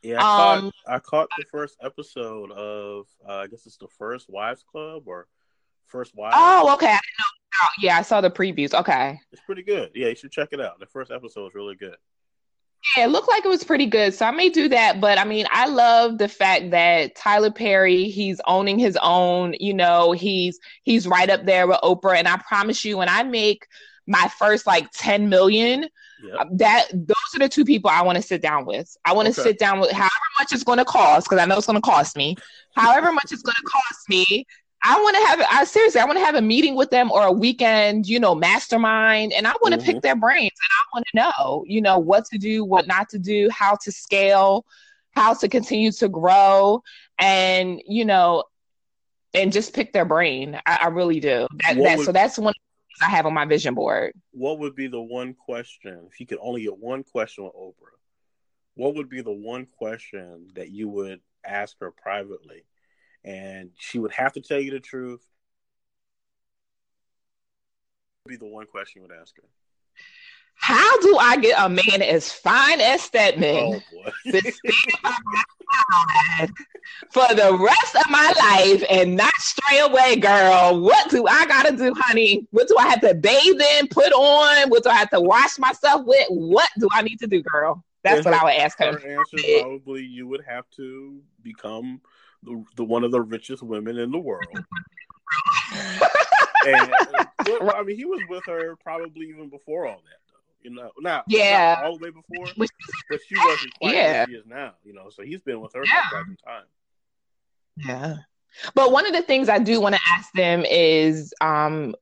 [0.04, 3.88] yeah, I, um, caught, I caught the first episode of uh, I guess it's the
[3.98, 5.26] first Wives Club or
[5.86, 6.36] First Wives.
[6.38, 6.86] Oh, okay.
[6.86, 7.68] I didn't know.
[7.80, 8.74] Yeah, I saw the previews.
[8.74, 9.18] Okay.
[9.32, 9.92] It's pretty good.
[9.94, 10.78] Yeah, you should check it out.
[10.78, 11.96] The first episode is really good.
[12.96, 14.14] Yeah, it looked like it was pretty good.
[14.14, 15.00] So I may do that.
[15.00, 19.74] But I mean, I love the fact that Tyler Perry, he's owning his own, you
[19.74, 22.16] know, he's he's right up there with Oprah.
[22.16, 23.66] And I promise you, when I make
[24.06, 25.82] my first like 10 million,
[26.22, 26.36] yep.
[26.38, 28.94] Uh, that those are the two people I want to sit down with.
[29.04, 29.50] I want to okay.
[29.50, 31.82] sit down with however much it's going to cost, because I know it's going to
[31.82, 32.36] cost me,
[32.74, 34.46] however much it's going to cost me
[34.86, 37.24] I want to have I seriously I want to have a meeting with them or
[37.24, 39.92] a weekend, you know, mastermind and I want to mm-hmm.
[39.92, 43.08] pick their brains and I want to know, you know, what to do, what not
[43.10, 44.66] to do, how to scale,
[45.12, 46.82] how to continue to grow
[47.18, 48.44] and, you know,
[49.32, 50.60] and just pick their brain.
[50.66, 51.48] I, I really do.
[51.64, 52.54] That, that would, so that's one
[53.00, 54.12] I have on my vision board.
[54.32, 57.96] What would be the one question if you could only get one question with Oprah?
[58.74, 62.64] What would be the one question that you would ask her privately?
[63.24, 65.24] And she would have to tell you the truth.
[68.26, 69.48] Be the one question you would ask her.
[70.56, 74.72] How do I get a man as fine as Stedman oh, to stay
[75.02, 76.48] by my
[77.10, 80.80] for the rest of my life and not stray away, girl?
[80.80, 82.46] What do I gotta do, honey?
[82.50, 84.70] What do I have to bathe in, put on?
[84.70, 86.26] What do I have to wash myself with?
[86.30, 87.84] What do I need to do, girl?
[88.02, 88.92] That's and what her, I would ask her.
[88.92, 92.00] Her answer probably you would have to become
[92.44, 94.44] the, the one of the richest women in the world.
[96.66, 96.92] and
[97.70, 100.68] I mean, he was with her probably even before all that, though.
[100.68, 104.26] You know, now yeah, all the way before, but she wasn't quite yeah.
[104.26, 104.74] she is now.
[104.82, 106.02] You know, so he's been with her yeah.
[106.08, 106.64] for quite some time.
[107.76, 108.16] Yeah,
[108.74, 111.94] but one of the things I do want to ask them is, um,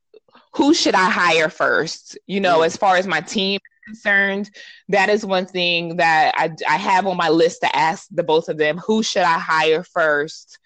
[0.54, 2.18] who should I hire first?
[2.26, 4.50] You know, as far as my team concerned,
[4.88, 8.48] that is one thing that I, I have on my list to ask the both
[8.48, 8.78] of them.
[8.78, 10.58] Who should I hire first?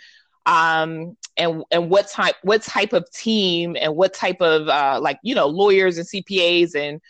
[0.47, 5.19] Um, and and what type what type of team and what type of uh, like
[5.23, 7.01] you know lawyers and CPAs and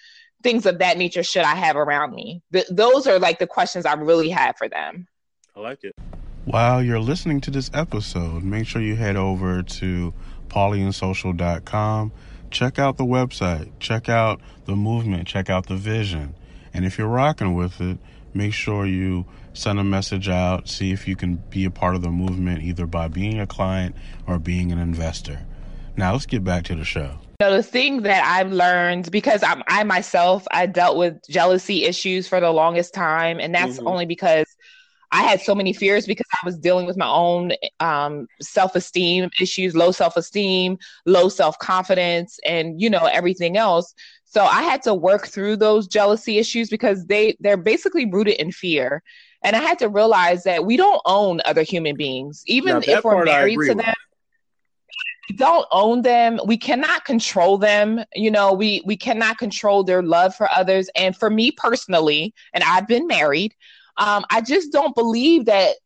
[0.43, 2.43] things of that nature should I have around me?
[2.53, 5.07] Th- those are like the questions I really have for them.
[5.55, 5.95] I like it.
[6.45, 10.15] While you're listening to this episode, make sure you head over to
[10.49, 12.13] polyandsocial.com
[12.51, 16.35] check out the website, check out the movement, check out the vision.
[16.73, 17.99] And if you're rocking with it,
[18.35, 19.25] make sure you
[19.55, 22.87] send a message out, see if you can be a part of the movement either
[22.87, 25.41] by being a client or being an investor.
[25.97, 27.19] Now, let's get back to the show.
[27.41, 32.27] So the thing that I've learned because I'm, I myself I dealt with jealousy issues
[32.27, 33.89] for the longest time, and that's mm-hmm.
[33.89, 34.56] only because
[35.13, 39.31] I had so many fears because I was dealing with my own um, self esteem
[39.41, 43.95] issues, low self esteem, low self confidence, and you know everything else.
[44.25, 48.53] So I had to work through those jealousy issues because they they're basically rooted in
[48.53, 49.03] fear.
[49.43, 53.25] And I had to realize that we don't own other human beings, even if we're
[53.25, 53.95] married to them.
[55.31, 56.41] We don't own them.
[56.47, 58.01] We cannot control them.
[58.15, 60.89] You know, we we cannot control their love for others.
[60.97, 63.55] And for me personally, and I've been married,
[63.99, 65.77] um, I just don't believe that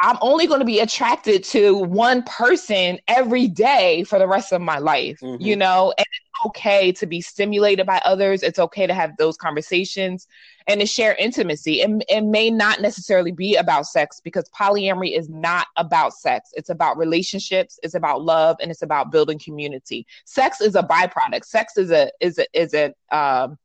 [0.00, 4.60] I'm only going to be attracted to one person every day for the rest of
[4.60, 5.40] my life, mm-hmm.
[5.40, 5.94] you know?
[5.96, 8.42] And it's okay to be stimulated by others.
[8.42, 10.26] It's okay to have those conversations
[10.66, 11.80] and to share intimacy.
[11.80, 16.50] It, it may not necessarily be about sex because polyamory is not about sex.
[16.54, 20.06] It's about relationships, it's about love, and it's about building community.
[20.24, 21.44] Sex is a byproduct.
[21.44, 23.56] Sex is a is a is a um,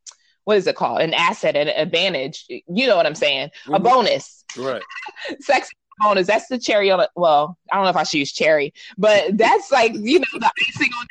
[0.48, 1.02] what is it called?
[1.02, 2.46] An asset, an advantage.
[2.48, 3.50] You know what I'm saying?
[3.50, 3.74] Mm-hmm.
[3.74, 4.46] A bonus.
[4.58, 4.82] Right.
[5.42, 5.70] Sex
[6.00, 6.26] bonus.
[6.26, 7.10] That's the cherry on it.
[7.18, 10.50] Well, I don't know if I should use cherry, but that's like, you know, the
[10.70, 11.08] icing on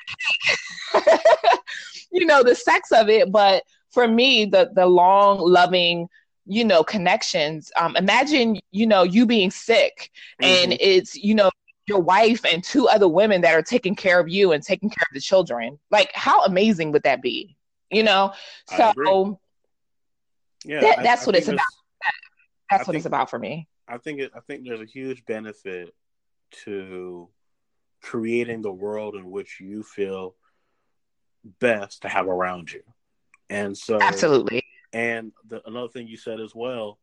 [0.95, 1.61] the cake.
[2.13, 3.31] you know, the sex of it.
[3.31, 6.09] But for me, the the long, loving,
[6.47, 7.71] you know, connections.
[7.77, 10.71] Um, imagine, you know, you being sick mm-hmm.
[10.71, 11.51] and it's, you know,
[11.87, 15.05] your wife and two other women that are taking care of you and taking care
[15.11, 15.79] of the children.
[15.91, 17.56] Like, how amazing would that be?
[17.91, 18.33] You know?
[18.69, 19.39] So
[20.65, 21.67] yeah that, that's I, what I it's about.
[22.71, 23.69] That's I what think, it's about for me.
[23.89, 25.95] I think it, i think there's a huge benefit
[26.65, 27.29] to
[28.03, 30.35] creating the world in which you feel
[31.61, 32.83] best to have around you.
[33.49, 34.65] And so absolutely.
[34.93, 36.99] and the, another thing you said as well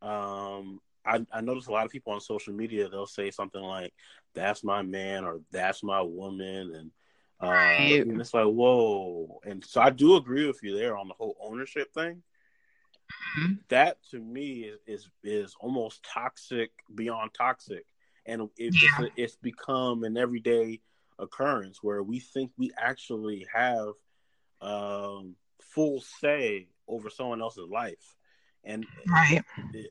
[0.00, 3.92] um I, I notice a lot of people on social media they'll say something like
[4.34, 6.90] that's my man or that's my woman and
[7.42, 7.98] Right.
[7.98, 9.40] Uh, and it's like, whoa.
[9.44, 12.22] And so I do agree with you there on the whole ownership thing.
[13.38, 13.52] Mm-hmm.
[13.68, 17.84] That to me is, is, is almost toxic beyond toxic,
[18.24, 18.88] and it, yeah.
[19.00, 20.80] it's, it's become an everyday
[21.18, 23.92] occurrence where we think we actually have
[24.60, 28.16] um, full say over someone else's life.
[28.64, 29.42] And right.
[29.74, 29.90] it,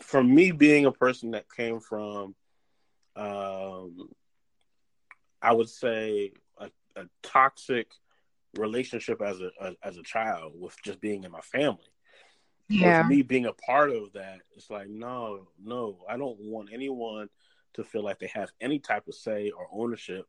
[0.00, 2.34] for me, being a person that came from,
[3.16, 4.08] um,
[5.40, 6.32] I would say
[6.96, 7.88] a toxic
[8.56, 11.90] relationship as a, a, as a child with just being in my family.
[12.68, 13.00] Yeah.
[13.00, 17.28] With me being a part of that, it's like no, no, I don't want anyone
[17.74, 20.26] to feel like they have any type of say or ownership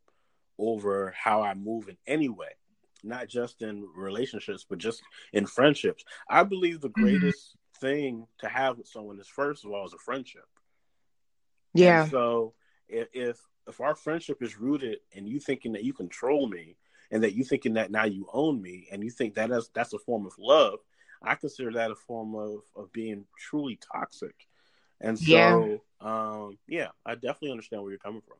[0.58, 2.50] over how I move in any way,
[3.04, 5.02] not just in relationships, but just
[5.32, 6.04] in friendships.
[6.30, 7.04] I believe the mm-hmm.
[7.04, 7.86] greatest mm-hmm.
[7.86, 10.46] thing to have with someone is first of all is a friendship.
[11.74, 12.04] Yeah.
[12.04, 12.54] And so
[12.88, 13.38] if, if
[13.68, 16.76] if our friendship is rooted in you thinking that you control me
[17.12, 19.94] and that you thinking that now you own me and you think that is that's
[19.94, 20.80] a form of love,
[21.22, 24.36] I consider that a form of of being truly toxic.
[25.02, 28.38] And so yeah, um, yeah I definitely understand where you're coming from.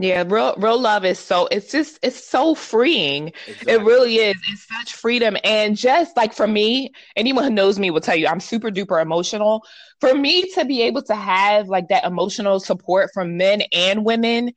[0.00, 3.32] Yeah, real real love is so it's just it's so freeing.
[3.46, 3.74] Exactly.
[3.74, 4.34] It really is.
[4.50, 5.36] It's such freedom.
[5.44, 9.02] And just like for me, anyone who knows me will tell you I'm super duper
[9.02, 9.62] emotional.
[10.00, 14.54] For me to be able to have like that emotional support from men and women,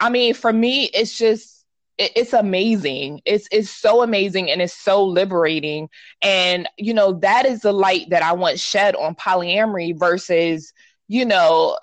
[0.00, 1.64] I mean, for me, it's just
[1.96, 3.20] it, it's amazing.
[3.24, 5.88] It's it's so amazing and it's so liberating.
[6.20, 10.72] And you know, that is the light that I want shed on polyamory versus
[11.06, 11.78] you know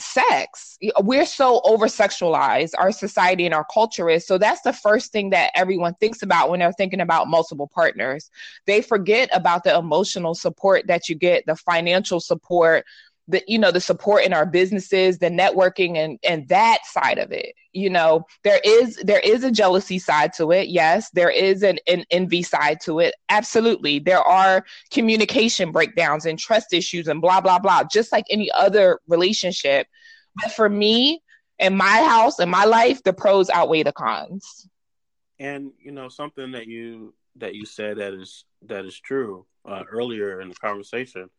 [0.00, 0.78] sex.
[1.00, 4.26] We're so over sexualized, our society and our culture is.
[4.26, 8.30] So that's the first thing that everyone thinks about when they're thinking about multiple partners.
[8.66, 12.84] They forget about the emotional support that you get, the financial support,
[13.30, 17.32] the you know the support in our businesses the networking and and that side of
[17.32, 21.10] it you know there is there is a jealousy side to it yes.
[21.10, 23.98] There is an, an envy side to it absolutely.
[23.98, 28.98] There are communication breakdowns and trust issues and blah blah blah just like any other
[29.06, 29.86] relationship.
[30.40, 31.22] But for me
[31.58, 34.68] in my house in my life the pros outweigh the cons.
[35.38, 39.84] And you know something that you that you said that is that is true uh,
[39.90, 41.30] earlier in the conversation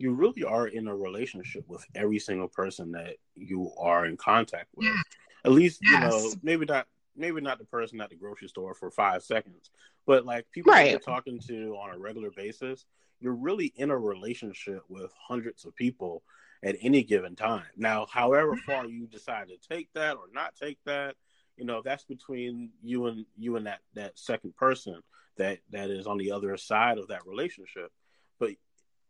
[0.00, 4.68] you really are in a relationship with every single person that you are in contact
[4.74, 4.86] with.
[4.86, 4.96] Yeah.
[5.44, 5.92] At least, yes.
[5.92, 6.86] you know, maybe not
[7.16, 9.70] maybe not the person at the grocery store for five seconds,
[10.06, 10.90] but like people right.
[10.90, 12.86] you're talking to on a regular basis,
[13.20, 16.22] you're really in a relationship with hundreds of people
[16.62, 17.64] at any given time.
[17.76, 18.70] Now, however mm-hmm.
[18.70, 21.16] far you decide to take that or not take that,
[21.58, 25.02] you know, that's between you and you and that that second person
[25.36, 27.92] that that is on the other side of that relationship.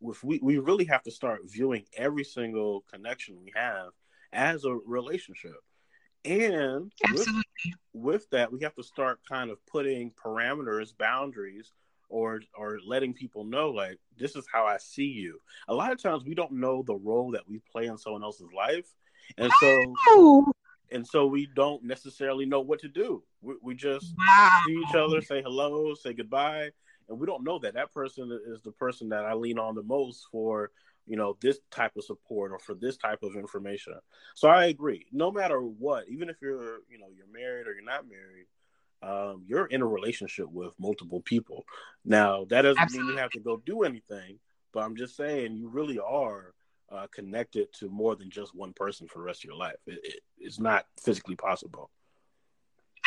[0.03, 3.89] If we, we really have to start viewing every single connection we have
[4.33, 5.57] as a relationship.
[6.25, 7.29] And with,
[7.95, 11.73] with, that, we have to start kind of putting parameters, boundaries,
[12.11, 15.41] or or letting people know like this is how I see you.
[15.69, 18.53] A lot of times we don't know the role that we play in someone else's
[18.55, 18.93] life,
[19.39, 20.53] and so oh.
[20.91, 23.23] and so we don't necessarily know what to do.
[23.41, 24.51] We, we just wow.
[24.67, 26.71] see each other, say hello, say goodbye,
[27.11, 29.83] and we don't know that that person is the person that I lean on the
[29.83, 30.71] most for
[31.07, 33.95] you know this type of support or for this type of information.
[34.35, 35.07] So I agree.
[35.13, 38.47] No matter what, even if you're you know you're married or you're not married,
[39.03, 41.65] um, you're in a relationship with multiple people.
[42.05, 43.09] Now that doesn't Absolutely.
[43.09, 44.39] mean you have to go do anything,
[44.73, 46.55] but I'm just saying you really are
[46.93, 49.77] uh, connected to more than just one person for the rest of your life.
[49.87, 51.91] It, it, it's not physically possible.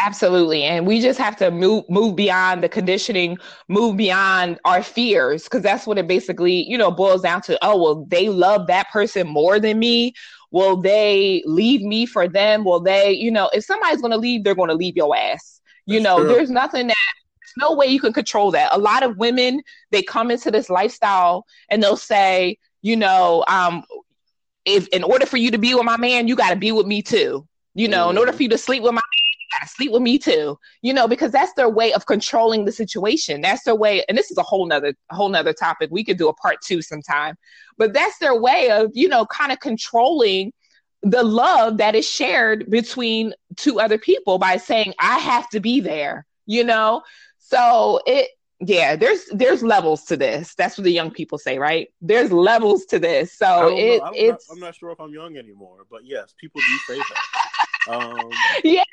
[0.05, 0.63] Absolutely.
[0.63, 3.37] And we just have to move move beyond the conditioning,
[3.69, 7.57] move beyond our fears, because that's what it basically, you know, boils down to.
[7.61, 10.13] Oh, well, they love that person more than me.
[10.51, 12.65] Will they leave me for them?
[12.65, 15.61] Will they, you know, if somebody's gonna leave, they're gonna leave your ass.
[15.85, 16.27] You that's know, true.
[16.27, 16.95] there's nothing that
[17.39, 18.75] there's no way you can control that.
[18.75, 23.85] A lot of women, they come into this lifestyle and they'll say, you know, um,
[24.65, 27.01] if in order for you to be with my man, you gotta be with me
[27.01, 27.47] too.
[27.73, 28.11] You know, mm.
[28.11, 28.37] in order mm-hmm.
[28.37, 29.01] for you to sleep with my
[29.59, 33.41] gotta sleep with me too you know because that's their way of controlling the situation.
[33.41, 35.89] That's their way and this is a whole nother whole nother topic.
[35.91, 37.35] We could do a part two sometime.
[37.77, 40.53] But that's their way of you know kind of controlling
[41.01, 45.81] the love that is shared between two other people by saying i have to be
[45.81, 47.03] there you know?
[47.39, 48.29] So it
[48.59, 50.55] yeah there's there's levels to this.
[50.55, 51.89] That's what the young people say right?
[52.01, 53.37] There's levels to this.
[53.37, 56.93] So it, it's not, i'm not sure if i'm young anymore but yes people do
[56.93, 57.93] say that.
[57.93, 58.29] Um
[58.63, 58.83] yeah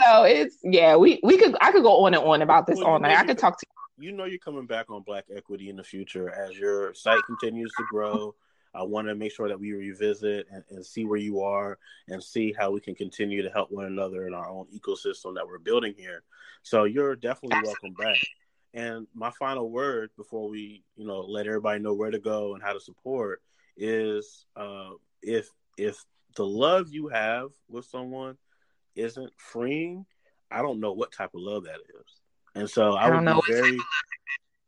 [0.00, 2.86] so it's yeah, we we could I could go on and on about this well,
[2.88, 3.16] all night.
[3.16, 3.66] I could talk to
[3.98, 4.06] you.
[4.06, 7.72] You know you're coming back on Black Equity in the future as your site continues
[7.78, 8.34] to grow.
[8.74, 11.78] I want to make sure that we revisit and, and, see where you are
[12.08, 15.46] and see how we can continue to help one another in our own ecosystem that
[15.46, 16.22] we're building here.
[16.62, 17.90] So you're definitely Absolutely.
[17.92, 18.28] welcome back.
[18.74, 22.62] And my final word before we, you know, let everybody know where to go and
[22.62, 23.42] how to support
[23.76, 24.90] is uh,
[25.22, 26.04] if if
[26.36, 28.36] the love you have with someone
[28.98, 30.04] isn't freeing,
[30.50, 32.20] I don't know what type of love that is.
[32.54, 33.78] And so I, I would be very,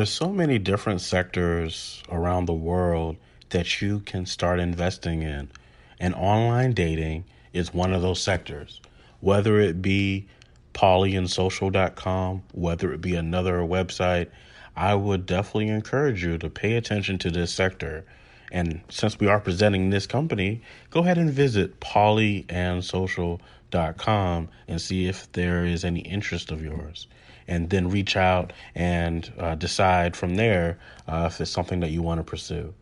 [0.00, 3.18] There's so many different sectors around the world
[3.50, 5.50] that you can start investing in,
[5.98, 8.80] and online dating is one of those sectors.
[9.20, 10.26] Whether it be
[10.72, 14.30] polyandsocial.com, whether it be another website,
[14.74, 18.06] I would definitely encourage you to pay attention to this sector.
[18.50, 25.30] And since we are presenting this company, go ahead and visit polyandsocial.com and see if
[25.32, 27.06] there is any interest of yours.
[27.50, 32.00] And then reach out and uh, decide from there uh, if it's something that you
[32.00, 32.72] want to pursue.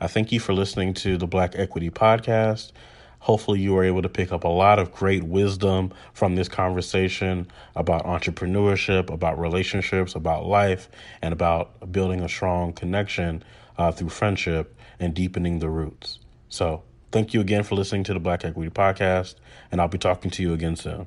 [0.00, 2.72] I thank you for listening to the Black Equity Podcast.
[3.20, 7.46] Hopefully, you were able to pick up a lot of great wisdom from this conversation
[7.74, 10.90] about entrepreneurship, about relationships, about life,
[11.22, 13.42] and about building a strong connection
[13.78, 16.18] uh, through friendship and deepening the roots.
[16.50, 19.36] So, thank you again for listening to the Black Equity Podcast,
[19.72, 21.06] and I'll be talking to you again soon.